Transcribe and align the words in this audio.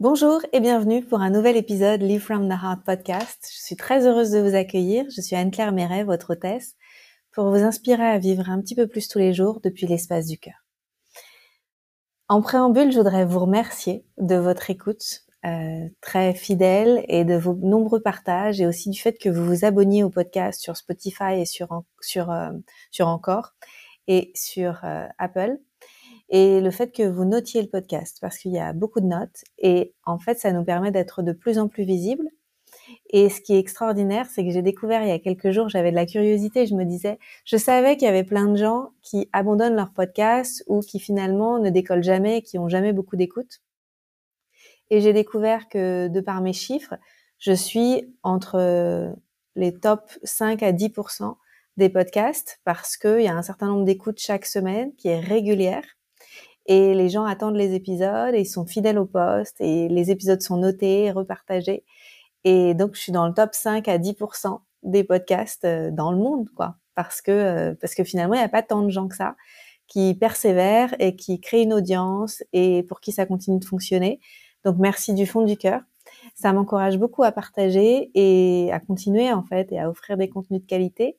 Bonjour 0.00 0.40
et 0.54 0.60
bienvenue 0.60 1.04
pour 1.04 1.20
un 1.20 1.28
nouvel 1.28 1.58
épisode 1.58 2.00
Live 2.00 2.22
from 2.22 2.48
the 2.48 2.52
Heart 2.52 2.84
podcast. 2.86 3.46
Je 3.52 3.62
suis 3.62 3.76
très 3.76 4.06
heureuse 4.06 4.30
de 4.30 4.38
vous 4.38 4.54
accueillir. 4.54 5.04
Je 5.14 5.20
suis 5.20 5.36
Anne-Claire 5.36 5.72
Méret, 5.72 6.04
votre 6.04 6.32
hôtesse, 6.32 6.74
pour 7.32 7.50
vous 7.50 7.62
inspirer 7.62 8.06
à 8.06 8.16
vivre 8.16 8.48
un 8.48 8.62
petit 8.62 8.74
peu 8.74 8.86
plus 8.86 9.08
tous 9.08 9.18
les 9.18 9.34
jours 9.34 9.60
depuis 9.62 9.86
l'espace 9.86 10.24
du 10.24 10.38
cœur. 10.38 10.54
En 12.28 12.40
préambule, 12.40 12.90
je 12.90 12.96
voudrais 12.96 13.26
vous 13.26 13.40
remercier 13.40 14.06
de 14.16 14.36
votre 14.36 14.70
écoute 14.70 15.26
euh, 15.44 15.86
très 16.00 16.32
fidèle 16.32 17.04
et 17.08 17.26
de 17.26 17.34
vos 17.34 17.52
nombreux 17.56 18.00
partages 18.00 18.58
et 18.58 18.66
aussi 18.66 18.88
du 18.88 18.98
fait 18.98 19.18
que 19.18 19.28
vous 19.28 19.44
vous 19.44 19.66
abonniez 19.66 20.02
au 20.02 20.08
podcast 20.08 20.62
sur 20.62 20.78
Spotify 20.78 21.34
et 21.40 21.44
sur, 21.44 21.72
euh, 21.72 22.50
sur 22.90 23.06
Encore 23.06 23.52
et 24.08 24.32
sur 24.34 24.80
euh, 24.82 25.06
Apple 25.18 25.58
et 26.30 26.60
le 26.60 26.70
fait 26.70 26.92
que 26.92 27.02
vous 27.02 27.24
notiez 27.24 27.60
le 27.60 27.68
podcast 27.68 28.18
parce 28.20 28.38
qu'il 28.38 28.52
y 28.52 28.58
a 28.58 28.72
beaucoup 28.72 29.00
de 29.00 29.06
notes 29.06 29.44
et 29.58 29.94
en 30.04 30.18
fait 30.18 30.38
ça 30.38 30.52
nous 30.52 30.64
permet 30.64 30.92
d'être 30.92 31.22
de 31.22 31.32
plus 31.32 31.58
en 31.58 31.68
plus 31.68 31.84
visibles. 31.84 32.28
Et 33.10 33.28
ce 33.28 33.40
qui 33.40 33.54
est 33.54 33.58
extraordinaire, 33.58 34.26
c'est 34.30 34.44
que 34.44 34.50
j'ai 34.50 34.62
découvert 34.62 35.02
il 35.02 35.08
y 35.08 35.12
a 35.12 35.18
quelques 35.18 35.50
jours, 35.50 35.68
j'avais 35.68 35.90
de 35.90 35.96
la 35.96 36.06
curiosité, 36.06 36.66
je 36.66 36.74
me 36.74 36.84
disais, 36.84 37.18
je 37.44 37.56
savais 37.56 37.96
qu'il 37.96 38.06
y 38.06 38.08
avait 38.08 38.24
plein 38.24 38.46
de 38.46 38.56
gens 38.56 38.90
qui 39.02 39.28
abandonnent 39.32 39.74
leur 39.74 39.92
podcast 39.92 40.64
ou 40.66 40.80
qui 40.80 41.00
finalement 41.00 41.58
ne 41.58 41.70
décollent 41.70 42.02
jamais, 42.02 42.42
qui 42.42 42.58
ont 42.58 42.68
jamais 42.68 42.92
beaucoup 42.92 43.16
d'écoute. 43.16 43.60
Et 44.90 45.00
j'ai 45.00 45.12
découvert 45.12 45.68
que 45.68 46.08
de 46.08 46.20
par 46.20 46.40
mes 46.40 46.52
chiffres, 46.52 46.94
je 47.38 47.52
suis 47.52 48.12
entre 48.22 49.14
les 49.56 49.78
top 49.78 50.10
5 50.24 50.62
à 50.62 50.72
10% 50.72 51.36
des 51.76 51.88
podcasts 51.88 52.60
parce 52.64 52.96
qu'il 52.96 53.22
y 53.22 53.28
a 53.28 53.36
un 53.36 53.42
certain 53.42 53.66
nombre 53.66 53.84
d'écoutes 53.84 54.18
chaque 54.18 54.46
semaine 54.46 54.94
qui 54.96 55.08
est 55.08 55.20
régulière 55.20 55.84
et 56.70 56.94
les 56.94 57.08
gens 57.08 57.24
attendent 57.24 57.56
les 57.56 57.74
épisodes 57.74 58.32
et 58.32 58.42
ils 58.42 58.46
sont 58.46 58.64
fidèles 58.64 58.98
au 58.98 59.04
poste 59.04 59.60
et 59.60 59.88
les 59.88 60.12
épisodes 60.12 60.40
sont 60.40 60.56
notés, 60.56 61.10
repartagés. 61.10 61.84
Et 62.44 62.74
donc, 62.74 62.94
je 62.94 63.00
suis 63.00 63.12
dans 63.12 63.26
le 63.26 63.34
top 63.34 63.54
5 63.54 63.88
à 63.88 63.98
10% 63.98 64.60
des 64.84 65.02
podcasts 65.02 65.64
euh, 65.64 65.90
dans 65.90 66.12
le 66.12 66.18
monde, 66.18 66.48
quoi. 66.54 66.76
Parce 66.94 67.22
que, 67.22 67.32
euh, 67.32 67.74
parce 67.80 67.96
que 67.96 68.04
finalement, 68.04 68.34
il 68.34 68.38
n'y 68.38 68.44
a 68.44 68.48
pas 68.48 68.62
tant 68.62 68.82
de 68.82 68.88
gens 68.88 69.08
que 69.08 69.16
ça 69.16 69.34
qui 69.88 70.14
persévèrent 70.14 70.94
et 71.00 71.16
qui 71.16 71.40
créent 71.40 71.64
une 71.64 71.74
audience 71.74 72.44
et 72.52 72.84
pour 72.84 73.00
qui 73.00 73.10
ça 73.10 73.26
continue 73.26 73.58
de 73.58 73.64
fonctionner. 73.64 74.20
Donc, 74.64 74.76
merci 74.78 75.12
du 75.12 75.26
fond 75.26 75.42
du 75.42 75.56
cœur. 75.56 75.80
Ça 76.36 76.52
m'encourage 76.52 76.98
beaucoup 76.98 77.24
à 77.24 77.32
partager 77.32 78.12
et 78.14 78.70
à 78.72 78.78
continuer, 78.78 79.32
en 79.32 79.42
fait, 79.42 79.72
et 79.72 79.80
à 79.80 79.90
offrir 79.90 80.16
des 80.16 80.28
contenus 80.28 80.60
de 80.62 80.66
qualité. 80.66 81.18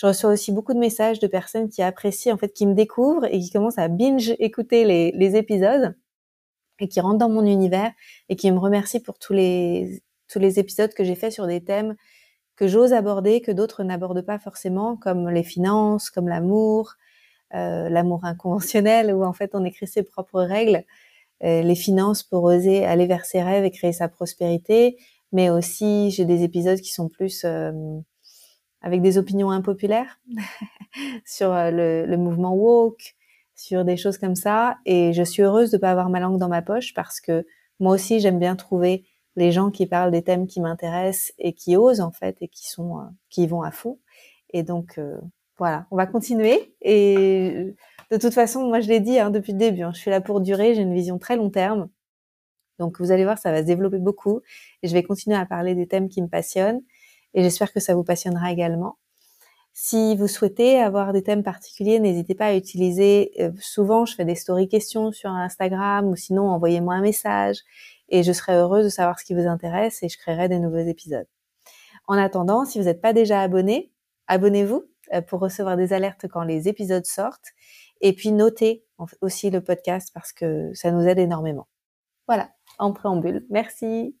Je 0.00 0.06
reçois 0.06 0.30
aussi 0.30 0.50
beaucoup 0.50 0.72
de 0.72 0.78
messages 0.78 1.18
de 1.18 1.26
personnes 1.26 1.68
qui 1.68 1.82
apprécient, 1.82 2.34
en 2.34 2.38
fait, 2.38 2.54
qui 2.54 2.66
me 2.66 2.72
découvrent 2.72 3.26
et 3.26 3.38
qui 3.38 3.50
commencent 3.50 3.76
à 3.76 3.88
binge 3.88 4.34
écouter 4.38 4.86
les, 4.86 5.12
les 5.12 5.36
épisodes 5.36 5.94
et 6.78 6.88
qui 6.88 7.00
rentrent 7.00 7.18
dans 7.18 7.28
mon 7.28 7.44
univers 7.44 7.92
et 8.30 8.36
qui 8.36 8.50
me 8.50 8.58
remercient 8.58 9.00
pour 9.00 9.18
tous 9.18 9.34
les, 9.34 10.02
tous 10.26 10.38
les 10.38 10.58
épisodes 10.58 10.94
que 10.94 11.04
j'ai 11.04 11.16
faits 11.16 11.32
sur 11.32 11.46
des 11.46 11.62
thèmes 11.62 11.96
que 12.56 12.66
j'ose 12.66 12.94
aborder, 12.94 13.42
que 13.42 13.52
d'autres 13.52 13.84
n'abordent 13.84 14.24
pas 14.24 14.38
forcément, 14.38 14.96
comme 14.96 15.28
les 15.28 15.42
finances, 15.42 16.08
comme 16.08 16.28
l'amour, 16.28 16.94
euh, 17.54 17.90
l'amour 17.90 18.24
inconventionnel, 18.24 19.14
où 19.14 19.22
en 19.22 19.34
fait 19.34 19.50
on 19.54 19.66
écrit 19.66 19.86
ses 19.86 20.02
propres 20.02 20.40
règles, 20.40 20.84
euh, 21.44 21.60
les 21.60 21.74
finances 21.74 22.22
pour 22.22 22.44
oser 22.44 22.86
aller 22.86 23.06
vers 23.06 23.26
ses 23.26 23.42
rêves 23.42 23.64
et 23.64 23.70
créer 23.70 23.92
sa 23.92 24.08
prospérité, 24.08 24.96
mais 25.32 25.50
aussi 25.50 26.10
j'ai 26.10 26.24
des 26.24 26.42
épisodes 26.42 26.80
qui 26.80 26.90
sont 26.90 27.10
plus 27.10 27.44
euh, 27.44 27.72
avec 28.82 29.02
des 29.02 29.18
opinions 29.18 29.50
impopulaires 29.50 30.20
sur 31.24 31.52
euh, 31.52 31.70
le, 32.06 32.16
mouvement 32.16 32.54
woke, 32.54 33.14
sur 33.54 33.84
des 33.84 33.96
choses 33.96 34.18
comme 34.18 34.34
ça. 34.34 34.78
Et 34.86 35.12
je 35.12 35.22
suis 35.22 35.42
heureuse 35.42 35.70
de 35.70 35.78
pas 35.78 35.90
avoir 35.90 36.08
ma 36.08 36.20
langue 36.20 36.38
dans 36.38 36.48
ma 36.48 36.62
poche 36.62 36.94
parce 36.94 37.20
que 37.20 37.46
moi 37.78 37.94
aussi 37.94 38.20
j'aime 38.20 38.38
bien 38.38 38.56
trouver 38.56 39.04
les 39.36 39.52
gens 39.52 39.70
qui 39.70 39.86
parlent 39.86 40.10
des 40.10 40.22
thèmes 40.22 40.46
qui 40.46 40.60
m'intéressent 40.60 41.32
et 41.38 41.52
qui 41.52 41.76
osent 41.76 42.00
en 42.00 42.10
fait 42.10 42.36
et 42.40 42.48
qui 42.48 42.68
sont 42.68 42.98
euh, 42.98 43.04
qui 43.28 43.46
vont 43.46 43.62
à 43.62 43.70
fond. 43.70 43.98
Et 44.52 44.62
donc 44.62 44.98
euh, 44.98 45.18
voilà, 45.58 45.86
on 45.90 45.96
va 45.96 46.06
continuer. 46.06 46.74
Et 46.80 47.74
de 48.10 48.16
toute 48.16 48.34
façon, 48.34 48.66
moi 48.66 48.80
je 48.80 48.88
l'ai 48.88 49.00
dit 49.00 49.18
hein, 49.18 49.30
depuis 49.30 49.52
le 49.52 49.58
début, 49.58 49.82
hein, 49.82 49.92
je 49.94 50.00
suis 50.00 50.10
là 50.10 50.20
pour 50.20 50.40
durer, 50.40 50.74
j'ai 50.74 50.82
une 50.82 50.94
vision 50.94 51.18
très 51.18 51.36
long 51.36 51.50
terme. 51.50 51.88
Donc 52.78 52.98
vous 52.98 53.12
allez 53.12 53.24
voir, 53.24 53.38
ça 53.38 53.52
va 53.52 53.60
se 53.60 53.66
développer 53.66 53.98
beaucoup 53.98 54.40
et 54.82 54.88
je 54.88 54.94
vais 54.94 55.02
continuer 55.02 55.36
à 55.36 55.44
parler 55.44 55.74
des 55.74 55.86
thèmes 55.86 56.08
qui 56.08 56.22
me 56.22 56.28
passionnent 56.28 56.80
et 57.34 57.42
j'espère 57.42 57.72
que 57.72 57.80
ça 57.80 57.94
vous 57.94 58.04
passionnera 58.04 58.52
également. 58.52 58.96
Si 59.72 60.16
vous 60.16 60.26
souhaitez 60.26 60.80
avoir 60.80 61.12
des 61.12 61.22
thèmes 61.22 61.42
particuliers, 61.42 62.00
n'hésitez 62.00 62.34
pas 62.34 62.46
à 62.46 62.54
utiliser. 62.54 63.32
Euh, 63.40 63.52
souvent, 63.60 64.04
je 64.04 64.14
fais 64.14 64.24
des 64.24 64.34
stories 64.34 64.68
questions 64.68 65.12
sur 65.12 65.30
Instagram 65.30 66.08
ou 66.08 66.16
sinon 66.16 66.48
envoyez-moi 66.48 66.94
un 66.94 67.00
message 67.00 67.58
et 68.08 68.22
je 68.22 68.32
serai 68.32 68.54
heureuse 68.54 68.84
de 68.84 68.90
savoir 68.90 69.20
ce 69.20 69.24
qui 69.24 69.34
vous 69.34 69.46
intéresse 69.46 70.02
et 70.02 70.08
je 70.08 70.18
créerai 70.18 70.48
des 70.48 70.58
nouveaux 70.58 70.78
épisodes. 70.78 71.26
En 72.08 72.18
attendant, 72.18 72.64
si 72.64 72.78
vous 72.78 72.86
n'êtes 72.86 73.00
pas 73.00 73.12
déjà 73.12 73.40
abonné, 73.40 73.92
abonnez-vous 74.26 74.84
euh, 75.14 75.22
pour 75.22 75.40
recevoir 75.40 75.76
des 75.76 75.92
alertes 75.92 76.26
quand 76.28 76.42
les 76.42 76.68
épisodes 76.68 77.06
sortent 77.06 77.52
et 78.00 78.12
puis 78.12 78.32
notez 78.32 78.84
aussi 79.20 79.50
le 79.50 79.60
podcast 79.60 80.10
parce 80.12 80.32
que 80.32 80.72
ça 80.74 80.90
nous 80.90 81.06
aide 81.06 81.18
énormément. 81.18 81.68
Voilà, 82.26 82.50
en 82.78 82.92
préambule. 82.92 83.46
Merci. 83.50 84.19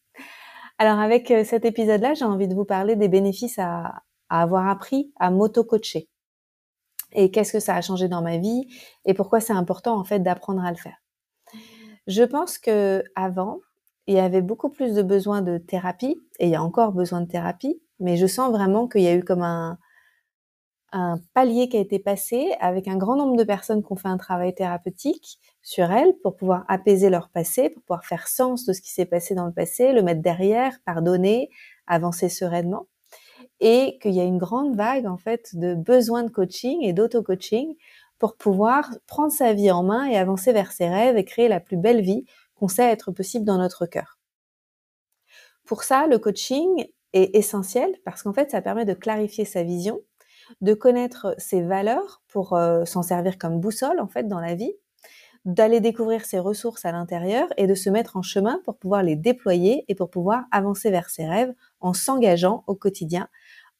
Alors 0.80 0.98
avec 0.98 1.30
euh, 1.30 1.44
cet 1.44 1.66
épisode-là, 1.66 2.14
j'ai 2.14 2.24
envie 2.24 2.48
de 2.48 2.54
vous 2.54 2.64
parler 2.64 2.96
des 2.96 3.08
bénéfices 3.08 3.58
à, 3.58 4.02
avoir 4.30 4.66
appris 4.66 5.12
à 5.20 5.30
m'auto-coacher. 5.30 6.08
Et 7.12 7.30
qu'est-ce 7.30 7.52
que 7.52 7.60
ça 7.60 7.74
a 7.74 7.82
changé 7.82 8.08
dans 8.08 8.22
ma 8.22 8.38
vie 8.38 8.66
et 9.04 9.12
pourquoi 9.12 9.40
c'est 9.40 9.52
important 9.52 9.98
en 9.98 10.04
fait 10.04 10.20
d'apprendre 10.20 10.64
à 10.64 10.70
le 10.70 10.78
faire. 10.78 10.96
Je 12.06 12.22
pense 12.22 12.56
que 12.56 13.04
avant, 13.14 13.58
il 14.06 14.14
y 14.14 14.20
avait 14.20 14.40
beaucoup 14.40 14.70
plus 14.70 14.94
de 14.94 15.02
besoin 15.02 15.42
de 15.42 15.58
thérapie 15.58 16.16
et 16.38 16.46
il 16.46 16.50
y 16.50 16.54
a 16.54 16.62
encore 16.62 16.92
besoin 16.92 17.20
de 17.20 17.26
thérapie, 17.26 17.82
mais 17.98 18.16
je 18.16 18.26
sens 18.26 18.50
vraiment 18.50 18.88
qu'il 18.88 19.02
y 19.02 19.08
a 19.08 19.14
eu 19.14 19.22
comme 19.22 19.42
un, 19.42 19.78
un 20.92 21.20
palier 21.34 21.68
qui 21.68 21.76
a 21.76 21.80
été 21.80 21.98
passé 21.98 22.52
avec 22.60 22.88
un 22.88 22.96
grand 22.96 23.16
nombre 23.16 23.36
de 23.36 23.44
personnes 23.44 23.82
qui 23.82 23.92
ont 23.92 23.96
fait 23.96 24.08
un 24.08 24.16
travail 24.16 24.54
thérapeutique 24.54 25.38
sur 25.62 25.90
elles 25.90 26.14
pour 26.22 26.36
pouvoir 26.36 26.64
apaiser 26.68 27.10
leur 27.10 27.28
passé, 27.28 27.70
pour 27.70 27.82
pouvoir 27.82 28.04
faire 28.04 28.28
sens 28.28 28.64
de 28.64 28.72
ce 28.72 28.80
qui 28.80 28.90
s'est 28.90 29.06
passé 29.06 29.34
dans 29.34 29.46
le 29.46 29.52
passé, 29.52 29.92
le 29.92 30.02
mettre 30.02 30.22
derrière, 30.22 30.78
pardonner, 30.84 31.50
avancer 31.86 32.28
sereinement. 32.28 32.86
Et 33.60 33.98
qu'il 34.00 34.12
y 34.12 34.20
a 34.20 34.24
une 34.24 34.38
grande 34.38 34.74
vague, 34.74 35.06
en 35.06 35.18
fait, 35.18 35.54
de 35.54 35.74
besoins 35.74 36.22
de 36.22 36.30
coaching 36.30 36.82
et 36.82 36.92
d'auto-coaching 36.92 37.74
pour 38.18 38.36
pouvoir 38.36 38.90
prendre 39.06 39.32
sa 39.32 39.52
vie 39.52 39.70
en 39.70 39.82
main 39.82 40.06
et 40.06 40.16
avancer 40.16 40.52
vers 40.52 40.72
ses 40.72 40.88
rêves 40.88 41.16
et 41.16 41.24
créer 41.24 41.48
la 41.48 41.60
plus 41.60 41.76
belle 41.76 42.00
vie 42.00 42.24
qu'on 42.54 42.68
sait 42.68 42.84
être 42.84 43.12
possible 43.12 43.44
dans 43.44 43.58
notre 43.58 43.86
cœur. 43.86 44.18
Pour 45.64 45.82
ça, 45.84 46.06
le 46.06 46.18
coaching 46.18 46.86
est 47.12 47.34
essentiel 47.34 47.94
parce 48.04 48.22
qu'en 48.22 48.32
fait, 48.32 48.50
ça 48.50 48.62
permet 48.62 48.84
de 48.84 48.94
clarifier 48.94 49.44
sa 49.44 49.62
vision, 49.62 50.00
de 50.60 50.74
connaître 50.74 51.34
ses 51.38 51.62
valeurs 51.62 52.22
pour 52.28 52.58
s'en 52.84 53.02
servir 53.02 53.38
comme 53.38 53.60
boussole 53.60 54.00
en 54.00 54.08
fait 54.08 54.28
dans 54.28 54.40
la 54.40 54.54
vie, 54.54 54.72
d'aller 55.44 55.80
découvrir 55.80 56.24
ses 56.24 56.38
ressources 56.38 56.84
à 56.84 56.92
l'intérieur 56.92 57.48
et 57.56 57.66
de 57.66 57.74
se 57.74 57.88
mettre 57.88 58.16
en 58.16 58.22
chemin 58.22 58.60
pour 58.64 58.76
pouvoir 58.76 59.02
les 59.02 59.16
déployer 59.16 59.84
et 59.88 59.94
pour 59.94 60.10
pouvoir 60.10 60.44
avancer 60.50 60.90
vers 60.90 61.08
ses 61.08 61.26
rêves 61.26 61.54
en 61.80 61.94
s'engageant 61.94 62.64
au 62.66 62.74
quotidien, 62.74 63.28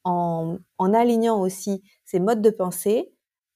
en, 0.05 0.57
en 0.79 0.95
alignant 0.95 1.41
aussi 1.41 1.83
ses 2.05 2.21
modes 2.21 2.43
de 2.43 2.51
pensée 2.51 3.13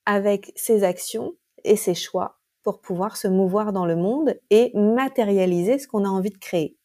avec 0.06 0.52
ses 0.54 0.84
actions 0.84 1.32
et 1.64 1.76
ses 1.76 1.94
choix 1.94 2.40
pour 2.62 2.80
pouvoir 2.80 3.16
se 3.16 3.28
mouvoir 3.28 3.72
dans 3.72 3.86
le 3.86 3.96
monde 3.96 4.38
et 4.50 4.70
matérialiser 4.74 5.78
ce 5.78 5.88
qu'on 5.88 6.04
a 6.04 6.08
envie 6.08 6.30
de 6.30 6.38
créer. 6.38 6.76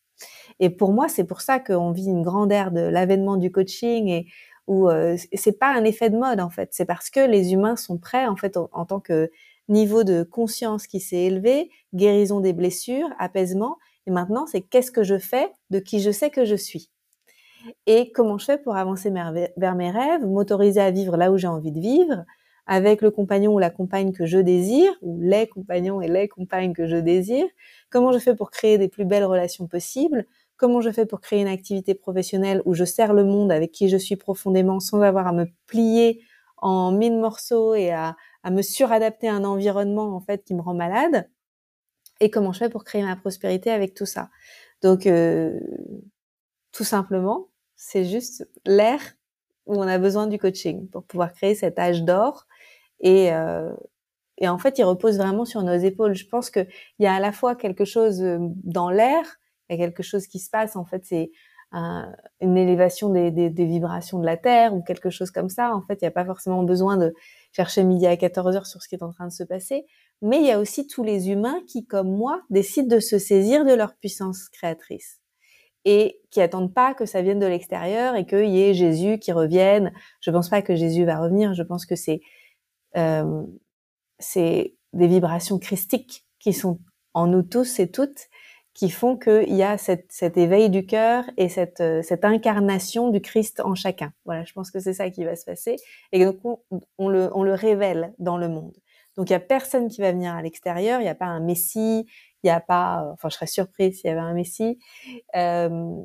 Et 0.59 0.69
pour 0.69 0.91
moi, 0.91 1.07
c'est 1.07 1.23
pour 1.23 1.41
ça 1.41 1.59
qu'on 1.59 1.91
vit 1.91 2.07
une 2.07 2.21
grande 2.21 2.51
ère 2.51 2.71
de 2.71 2.81
l'avènement 2.81 3.37
du 3.37 3.51
coaching 3.51 4.07
et 4.09 4.27
euh, 4.69 5.15
c'est 5.33 5.57
pas 5.57 5.73
un 5.73 5.83
effet 5.83 6.09
de 6.09 6.17
mode 6.17 6.39
en 6.39 6.49
fait, 6.49 6.69
c'est 6.73 6.85
parce 6.85 7.09
que 7.09 7.19
les 7.19 7.53
humains 7.53 7.75
sont 7.75 7.97
prêts 7.97 8.27
en 8.27 8.35
fait 8.35 8.55
en, 8.57 8.85
tant 8.85 8.99
que 8.99 9.31
niveau 9.67 10.03
de 10.03 10.23
conscience 10.23 10.85
qui 10.87 10.99
s'est 10.99 11.23
élevé, 11.23 11.71
guérison 11.93 12.39
des 12.39 12.53
blessures, 12.53 13.09
apaisement, 13.17 13.77
et 14.05 14.11
maintenant 14.11 14.45
c'est 14.45 14.61
qu'est-ce 14.61 14.91
que 14.91 15.03
je 15.03 15.17
fais 15.17 15.51
de 15.71 15.79
qui 15.79 15.99
je 15.99 16.11
sais 16.11 16.29
que 16.29 16.45
je 16.45 16.55
suis. 16.55 16.89
Et 17.87 18.11
comment 18.11 18.37
je 18.37 18.45
fais 18.45 18.57
pour 18.57 18.75
avancer 18.75 19.11
vers 19.11 19.75
mes 19.75 19.91
rêves, 19.91 20.25
m'autoriser 20.25 20.81
à 20.81 20.91
vivre 20.91 21.17
là 21.17 21.31
où 21.31 21.37
j'ai 21.37 21.47
envie 21.47 21.71
de 21.71 21.79
vivre, 21.79 22.23
avec 22.67 23.01
le 23.01 23.09
compagnon 23.09 23.55
ou 23.55 23.59
la 23.59 23.71
compagne 23.71 24.11
que 24.11 24.27
je 24.27 24.37
désire, 24.37 24.91
ou 25.01 25.19
les 25.19 25.47
compagnons 25.47 26.01
et 26.01 26.07
les 26.07 26.27
compagnes 26.27 26.73
que 26.73 26.87
je 26.87 26.97
désire, 26.97 27.47
comment 27.89 28.11
je 28.11 28.19
fais 28.19 28.35
pour 28.35 28.51
créer 28.51 28.77
des 28.77 28.87
plus 28.87 29.05
belles 29.05 29.25
relations 29.25 29.67
possibles, 29.67 30.27
comment 30.59 30.81
je 30.81 30.91
fais 30.91 31.05
pour 31.05 31.21
créer 31.21 31.41
une 31.41 31.47
activité 31.47 31.95
professionnelle 31.95 32.61
où 32.65 32.75
je 32.75 32.83
sers 32.83 33.13
le 33.13 33.23
monde 33.23 33.51
avec 33.51 33.71
qui 33.71 33.89
je 33.89 33.97
suis 33.97 34.17
profondément 34.17 34.79
sans 34.79 35.01
avoir 35.01 35.25
à 35.25 35.31
me 35.31 35.45
plier 35.65 36.21
en 36.57 36.91
mille 36.91 37.17
morceaux 37.17 37.73
et 37.73 37.91
à, 37.91 38.15
me 38.51 38.61
suradapter 38.61 39.29
à 39.29 39.35
un 39.35 39.45
environnement 39.45 40.15
en 40.15 40.19
fait 40.19 40.43
qui 40.43 40.53
me 40.53 40.61
rend 40.61 40.75
malade? 40.75 41.29
Et 42.19 42.29
comment 42.29 42.51
je 42.51 42.59
fais 42.59 42.69
pour 42.69 42.83
créer 42.83 43.03
ma 43.03 43.15
prospérité 43.15 43.71
avec 43.71 43.93
tout 43.93 44.05
ça? 44.05 44.29
Donc 44.81 45.07
euh, 45.07 45.59
tout 46.73 46.83
simplement, 46.83 47.47
c'est 47.75 48.05
juste 48.05 48.47
l'air 48.65 48.99
où 49.65 49.75
on 49.75 49.87
a 49.87 49.97
besoin 49.97 50.27
du 50.27 50.37
coaching 50.37 50.89
pour 50.89 51.03
pouvoir 51.05 51.33
créer 51.33 51.55
cet 51.55 51.79
âge 51.79 52.03
d'or 52.03 52.47
et 52.99 53.33
euh, 53.33 53.73
et 54.41 54.47
en 54.47 54.57
fait, 54.57 54.79
il 54.79 54.83
repose 54.83 55.17
vraiment 55.17 55.43
sur 55.43 55.63
nos 55.63 55.75
épaules. 55.75 56.15
Je 56.15 56.25
pense 56.25 56.49
qu'il 56.49 56.67
y 56.99 57.05
a 57.05 57.13
à 57.13 57.19
la 57.19 57.33
fois 57.33 57.55
quelque 57.55 57.83
chose 57.83 58.21
euh, 58.21 58.37
dans 58.63 58.89
l'air 58.89 59.38
il 59.69 59.77
y 59.77 59.81
a 59.81 59.85
quelque 59.85 60.03
chose 60.03 60.27
qui 60.27 60.39
se 60.39 60.49
passe. 60.49 60.75
En 60.75 60.85
fait, 60.85 61.05
c'est 61.05 61.31
une 61.71 62.57
élévation 62.57 63.09
des, 63.09 63.49
vibrations 63.49 64.19
de 64.19 64.25
la 64.25 64.37
Terre 64.37 64.73
ou 64.73 64.81
quelque 64.81 65.09
chose 65.09 65.31
comme 65.31 65.49
ça. 65.49 65.75
En 65.75 65.81
fait, 65.81 65.99
il 66.01 66.03
n'y 66.03 66.07
a 66.07 66.11
pas 66.11 66.25
forcément 66.25 66.63
besoin 66.63 66.97
de 66.97 67.13
chercher 67.51 67.83
midi 67.83 68.07
à 68.07 68.17
14 68.17 68.55
heures 68.55 68.65
sur 68.65 68.81
ce 68.81 68.87
qui 68.87 68.95
est 68.95 69.03
en 69.03 69.11
train 69.11 69.27
de 69.27 69.31
se 69.33 69.43
passer. 69.43 69.85
Mais 70.21 70.39
il 70.39 70.47
y 70.47 70.51
a 70.51 70.59
aussi 70.59 70.87
tous 70.87 71.03
les 71.03 71.29
humains 71.29 71.59
qui, 71.67 71.85
comme 71.85 72.09
moi, 72.09 72.41
décident 72.49 72.95
de 72.95 72.99
se 72.99 73.19
saisir 73.19 73.65
de 73.65 73.73
leur 73.73 73.95
puissance 73.95 74.49
créatrice 74.49 75.19
et 75.85 76.19
qui 76.29 76.41
attendent 76.41 76.73
pas 76.73 76.93
que 76.93 77.05
ça 77.05 77.21
vienne 77.21 77.39
de 77.39 77.45
l'extérieur 77.45 78.15
et 78.15 78.25
qu'il 78.25 78.49
y 78.49 78.61
ait 78.61 78.73
Jésus 78.73 79.17
qui 79.19 79.31
revienne. 79.31 79.93
Je 80.21 80.31
pense 80.31 80.49
pas 80.49 80.61
que 80.61 80.75
Jésus 80.75 81.05
va 81.05 81.19
revenir. 81.19 81.53
Je 81.53 81.63
pense 81.63 81.85
que 81.85 81.95
euh, 82.97 83.43
c'est 84.17 84.75
des 84.93 85.07
vibrations 85.07 85.59
christiques 85.59 86.25
qui 86.39 86.51
sont 86.51 86.79
en 87.13 87.27
nous 87.27 87.43
tous 87.43 87.79
et 87.79 87.89
toutes 87.89 88.28
qui 88.79 88.89
font 88.89 89.17
qu'il 89.17 89.53
y 89.53 89.61
a 89.61 89.77
cette, 89.77 90.09
cet 90.09 90.37
éveil 90.37 90.69
du 90.69 90.85
cœur 90.85 91.25
et 91.35 91.49
cette, 91.49 91.81
euh, 91.81 92.01
cette 92.01 92.23
incarnation 92.23 93.09
du 93.09 93.19
Christ 93.19 93.59
en 93.59 93.75
chacun. 93.75 94.13
Voilà, 94.23 94.45
je 94.45 94.53
pense 94.53 94.71
que 94.71 94.79
c'est 94.79 94.93
ça 94.93 95.09
qui 95.09 95.25
va 95.25 95.35
se 95.35 95.43
passer. 95.43 95.75
Et 96.13 96.23
donc, 96.23 96.37
on, 96.97 97.09
le, 97.09 97.29
on 97.35 97.43
le 97.43 97.53
révèle 97.53 98.13
dans 98.19 98.37
le 98.37 98.47
monde. 98.47 98.77
Donc, 99.17 99.29
il 99.29 99.33
y 99.33 99.35
a 99.35 99.41
personne 99.41 99.89
qui 99.89 99.99
va 99.99 100.13
venir 100.13 100.33
à 100.33 100.41
l'extérieur. 100.41 101.01
Il 101.01 101.03
n'y 101.03 101.09
a 101.09 101.15
pas 101.15 101.25
un 101.25 101.41
Messie. 101.41 102.07
Il 102.41 102.47
n'y 102.47 102.51
a 102.51 102.61
pas, 102.61 103.03
euh, 103.03 103.11
enfin, 103.11 103.27
je 103.27 103.35
serais 103.35 103.47
surprise 103.47 103.99
s'il 103.99 104.07
y 104.07 104.11
avait 104.11 104.21
un 104.21 104.33
Messie. 104.33 104.79
Euh, 105.35 105.97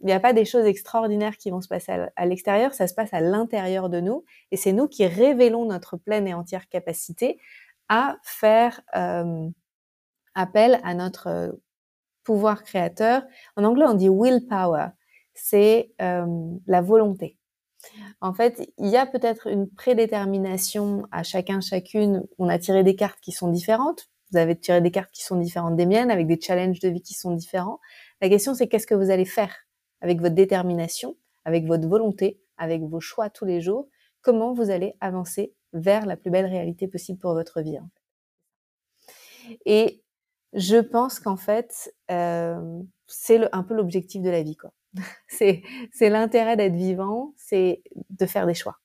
il 0.00 0.06
n'y 0.06 0.12
a 0.12 0.20
pas 0.20 0.34
des 0.34 0.44
choses 0.44 0.66
extraordinaires 0.66 1.38
qui 1.38 1.48
vont 1.48 1.62
se 1.62 1.68
passer 1.68 1.92
à 2.14 2.26
l'extérieur. 2.26 2.74
Ça 2.74 2.88
se 2.88 2.92
passe 2.92 3.14
à 3.14 3.22
l'intérieur 3.22 3.88
de 3.88 4.00
nous. 4.00 4.26
Et 4.50 4.58
c'est 4.58 4.72
nous 4.72 4.86
qui 4.86 5.06
révélons 5.06 5.64
notre 5.64 5.96
pleine 5.96 6.28
et 6.28 6.34
entière 6.34 6.68
capacité 6.68 7.40
à 7.88 8.18
faire 8.22 8.82
appel 10.34 10.78
à 10.84 10.92
notre 10.92 11.58
pouvoir 12.28 12.62
créateur. 12.62 13.22
En 13.56 13.64
anglais, 13.64 13.86
on 13.88 13.94
dit 13.94 14.10
willpower. 14.10 14.88
C'est 15.32 15.94
euh, 16.02 16.26
la 16.66 16.82
volonté. 16.82 17.38
En 18.20 18.34
fait, 18.34 18.70
il 18.76 18.88
y 18.88 18.98
a 18.98 19.06
peut-être 19.06 19.46
une 19.46 19.66
prédétermination 19.66 21.06
à 21.10 21.22
chacun, 21.22 21.62
chacune. 21.62 22.26
On 22.36 22.50
a 22.50 22.58
tiré 22.58 22.84
des 22.84 22.96
cartes 22.96 23.18
qui 23.20 23.32
sont 23.32 23.50
différentes. 23.50 24.10
Vous 24.30 24.36
avez 24.36 24.58
tiré 24.58 24.82
des 24.82 24.90
cartes 24.90 25.10
qui 25.10 25.22
sont 25.22 25.36
différentes 25.36 25.76
des 25.76 25.86
miennes, 25.86 26.10
avec 26.10 26.26
des 26.26 26.38
challenges 26.38 26.80
de 26.80 26.90
vie 26.90 27.00
qui 27.00 27.14
sont 27.14 27.30
différents. 27.30 27.80
La 28.20 28.28
question, 28.28 28.52
c'est 28.52 28.68
qu'est-ce 28.68 28.86
que 28.86 28.94
vous 28.94 29.10
allez 29.10 29.24
faire 29.24 29.54
avec 30.02 30.20
votre 30.20 30.34
détermination, 30.34 31.16
avec 31.46 31.64
votre 31.64 31.88
volonté, 31.88 32.42
avec 32.58 32.82
vos 32.82 33.00
choix 33.00 33.30
tous 33.30 33.46
les 33.46 33.62
jours? 33.62 33.88
Comment 34.20 34.52
vous 34.52 34.68
allez 34.68 34.96
avancer 35.00 35.54
vers 35.72 36.04
la 36.04 36.18
plus 36.18 36.30
belle 36.30 36.44
réalité 36.44 36.88
possible 36.88 37.18
pour 37.18 37.32
votre 37.32 37.62
vie 37.62 37.78
Et 39.64 40.02
je 40.52 40.76
pense 40.78 41.20
qu'en 41.20 41.36
fait, 41.36 41.94
euh, 42.10 42.80
c'est 43.06 43.40
un 43.52 43.62
peu 43.62 43.74
l'objectif 43.74 44.22
de 44.22 44.30
la 44.30 44.42
vie, 44.42 44.56
quoi. 44.56 44.72
c'est 45.28 45.62
l'intérêt 46.00 46.56
d'être 46.56 46.74
vivant, 46.74 47.34
c'est 47.36 47.82
de 48.10 48.26
faire 48.26 48.46
des 48.46 48.54
choix. 48.54 48.78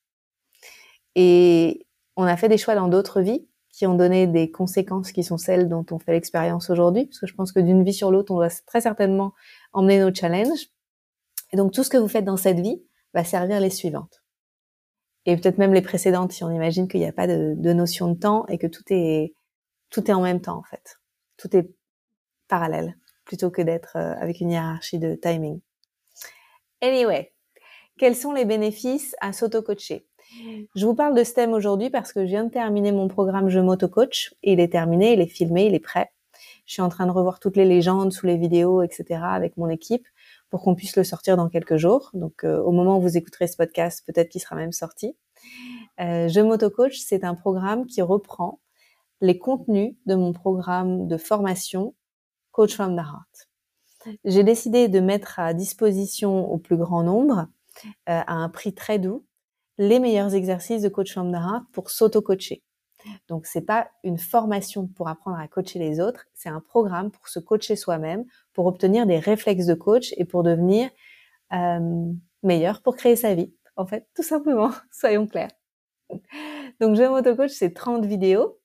Et 1.15 1.85
on 2.15 2.23
a 2.23 2.35
fait 2.37 2.49
des 2.49 2.57
choix 2.57 2.75
dans 2.75 2.87
d'autres 2.87 3.21
vies 3.21 3.47
qui 3.71 3.87
ont 3.87 3.95
donné 3.95 4.27
des 4.27 4.51
conséquences 4.51 5.11
qui 5.11 5.23
sont 5.23 5.37
celles 5.37 5.67
dont 5.67 5.85
on 5.91 5.97
fait 5.97 6.11
l'expérience 6.11 6.69
aujourd'hui, 6.69 7.05
parce 7.05 7.19
que 7.19 7.27
je 7.27 7.33
pense 7.33 7.51
que 7.51 7.59
d'une 7.59 7.83
vie 7.83 7.93
sur 7.93 8.11
l'autre, 8.11 8.31
on 8.31 8.35
doit 8.35 8.49
très 8.67 8.81
certainement 8.81 9.33
emmener 9.71 9.99
nos 9.99 10.13
challenges. 10.13 10.67
Et 11.51 11.57
donc 11.57 11.71
tout 11.71 11.83
ce 11.83 11.89
que 11.89 11.97
vous 11.97 12.07
faites 12.07 12.25
dans 12.25 12.37
cette 12.37 12.59
vie 12.59 12.83
va 13.13 13.23
servir 13.23 13.59
les 13.59 13.69
suivantes. 13.69 14.23
Et 15.25 15.37
peut-être 15.37 15.57
même 15.57 15.73
les 15.73 15.81
précédentes, 15.81 16.33
si 16.33 16.43
on 16.43 16.51
imagine 16.51 16.87
qu'il 16.87 16.99
n'y 16.99 17.07
a 17.07 17.13
pas 17.13 17.27
de, 17.27 17.55
de 17.57 17.73
notion 17.73 18.09
de 18.09 18.19
temps 18.19 18.45
et 18.47 18.57
que 18.57 18.67
tout 18.67 18.83
est 18.89 19.33
tout 19.89 20.09
est 20.09 20.13
en 20.13 20.21
même 20.21 20.41
temps 20.41 20.57
en 20.57 20.63
fait 20.63 20.99
tout 21.43 21.55
est 21.57 21.69
parallèle 22.47 22.95
plutôt 23.25 23.51
que 23.51 23.61
d'être 23.61 23.97
euh, 23.97 24.13
avec 24.17 24.39
une 24.39 24.51
hiérarchie 24.51 24.99
de 24.99 25.15
timing. 25.15 25.59
Anyway, 26.81 27.33
quels 27.97 28.15
sont 28.15 28.33
les 28.33 28.45
bénéfices 28.45 29.15
à 29.21 29.33
s'auto-coacher? 29.33 30.05
Je 30.75 30.85
vous 30.85 30.95
parle 30.95 31.15
de 31.15 31.23
thème 31.23 31.53
aujourd'hui 31.53 31.89
parce 31.89 32.11
que 32.11 32.21
je 32.21 32.29
viens 32.29 32.45
de 32.45 32.49
terminer 32.49 32.91
mon 32.91 33.07
programme 33.07 33.49
Je 33.49 33.59
m'auto-coach. 33.59 34.33
Il 34.41 34.59
est 34.59 34.71
terminé, 34.71 35.13
il 35.13 35.21
est 35.21 35.27
filmé, 35.27 35.67
il 35.67 35.75
est 35.75 35.79
prêt. 35.79 36.11
Je 36.65 36.73
suis 36.73 36.81
en 36.81 36.89
train 36.89 37.05
de 37.05 37.11
revoir 37.11 37.39
toutes 37.39 37.57
les 37.57 37.65
légendes 37.65 38.11
sous 38.11 38.25
les 38.25 38.37
vidéos, 38.37 38.81
etc. 38.81 39.21
avec 39.23 39.57
mon 39.57 39.69
équipe 39.69 40.07
pour 40.49 40.61
qu'on 40.63 40.75
puisse 40.75 40.95
le 40.95 41.03
sortir 41.03 41.37
dans 41.37 41.49
quelques 41.49 41.77
jours. 41.77 42.09
Donc 42.13 42.43
euh, 42.43 42.59
au 42.61 42.71
moment 42.71 42.97
où 42.97 43.01
vous 43.01 43.17
écouterez 43.17 43.47
ce 43.47 43.57
podcast, 43.57 44.03
peut-être 44.07 44.29
qu'il 44.29 44.41
sera 44.41 44.55
même 44.55 44.71
sorti. 44.71 45.15
Euh, 45.99 46.29
Je 46.29 46.39
m'auto-coach, 46.39 46.97
c'est 46.97 47.23
un 47.23 47.35
programme 47.35 47.85
qui 47.85 48.01
reprend 48.01 48.59
les 49.23 49.39
contenus 49.39 49.95
de 50.05 50.15
mon 50.15 50.33
programme 50.33 51.07
de 51.07 51.15
formation 51.15 51.95
Coach 52.51 52.75
from 52.75 52.93
the 52.97 52.99
Heart. 52.99 54.17
J'ai 54.25 54.43
décidé 54.43 54.89
de 54.89 54.99
mettre 54.99 55.39
à 55.39 55.53
disposition 55.53 56.51
au 56.51 56.57
plus 56.57 56.75
grand 56.75 57.03
nombre, 57.03 57.47
euh, 58.09 58.21
à 58.27 58.33
un 58.33 58.49
prix 58.49 58.73
très 58.73 58.99
doux, 58.99 59.25
les 59.77 59.99
meilleurs 59.99 60.35
exercices 60.35 60.81
de 60.81 60.89
Coach 60.89 61.13
from 61.13 61.31
the 61.31 61.35
Heart 61.35 61.63
pour 61.71 61.89
s'auto-coacher. 61.89 62.63
Donc 63.29 63.45
c'est 63.45 63.61
pas 63.61 63.89
une 64.03 64.17
formation 64.17 64.87
pour 64.87 65.07
apprendre 65.07 65.39
à 65.39 65.47
coacher 65.47 65.79
les 65.79 66.01
autres, 66.01 66.25
c'est 66.33 66.49
un 66.49 66.59
programme 66.59 67.09
pour 67.09 67.29
se 67.29 67.39
coacher 67.39 67.77
soi-même, 67.77 68.25
pour 68.51 68.65
obtenir 68.65 69.05
des 69.05 69.19
réflexes 69.19 69.67
de 69.67 69.73
coach 69.73 70.13
et 70.17 70.25
pour 70.25 70.43
devenir 70.43 70.89
euh, 71.53 72.11
meilleur 72.43 72.81
pour 72.81 72.97
créer 72.97 73.15
sa 73.15 73.35
vie. 73.35 73.53
En 73.77 73.85
fait, 73.85 74.05
tout 74.15 74.23
simplement, 74.23 74.71
soyons 74.91 75.27
clairs. 75.27 75.51
Donc 76.81 76.97
je 76.97 77.03
m'auto-coach, 77.09 77.51
c'est 77.51 77.73
30 77.73 78.05
vidéos 78.05 78.59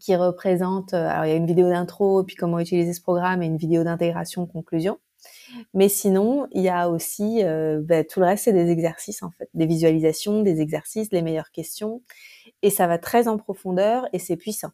qui 0.00 0.14
représente, 0.16 0.94
euh, 0.94 1.08
alors 1.08 1.24
il 1.24 1.30
y 1.30 1.32
a 1.32 1.36
une 1.36 1.46
vidéo 1.46 1.68
d'intro, 1.68 2.22
puis 2.24 2.36
comment 2.36 2.58
utiliser 2.58 2.92
ce 2.92 3.00
programme 3.00 3.42
et 3.42 3.46
une 3.46 3.56
vidéo 3.56 3.84
d'intégration, 3.84 4.46
conclusion. 4.46 4.98
Mais 5.74 5.88
sinon, 5.88 6.46
il 6.52 6.62
y 6.62 6.68
a 6.68 6.88
aussi 6.90 7.42
euh, 7.42 7.80
bah, 7.82 8.04
tout 8.04 8.20
le 8.20 8.26
reste, 8.26 8.44
c'est 8.44 8.52
des 8.52 8.70
exercices 8.70 9.22
en 9.22 9.30
fait, 9.30 9.48
des 9.54 9.66
visualisations, 9.66 10.42
des 10.42 10.60
exercices, 10.60 11.10
les 11.10 11.22
meilleures 11.22 11.50
questions, 11.50 12.02
et 12.62 12.70
ça 12.70 12.86
va 12.86 12.98
très 12.98 13.28
en 13.28 13.38
profondeur 13.38 14.06
et 14.12 14.18
c'est 14.18 14.36
puissant. 14.36 14.70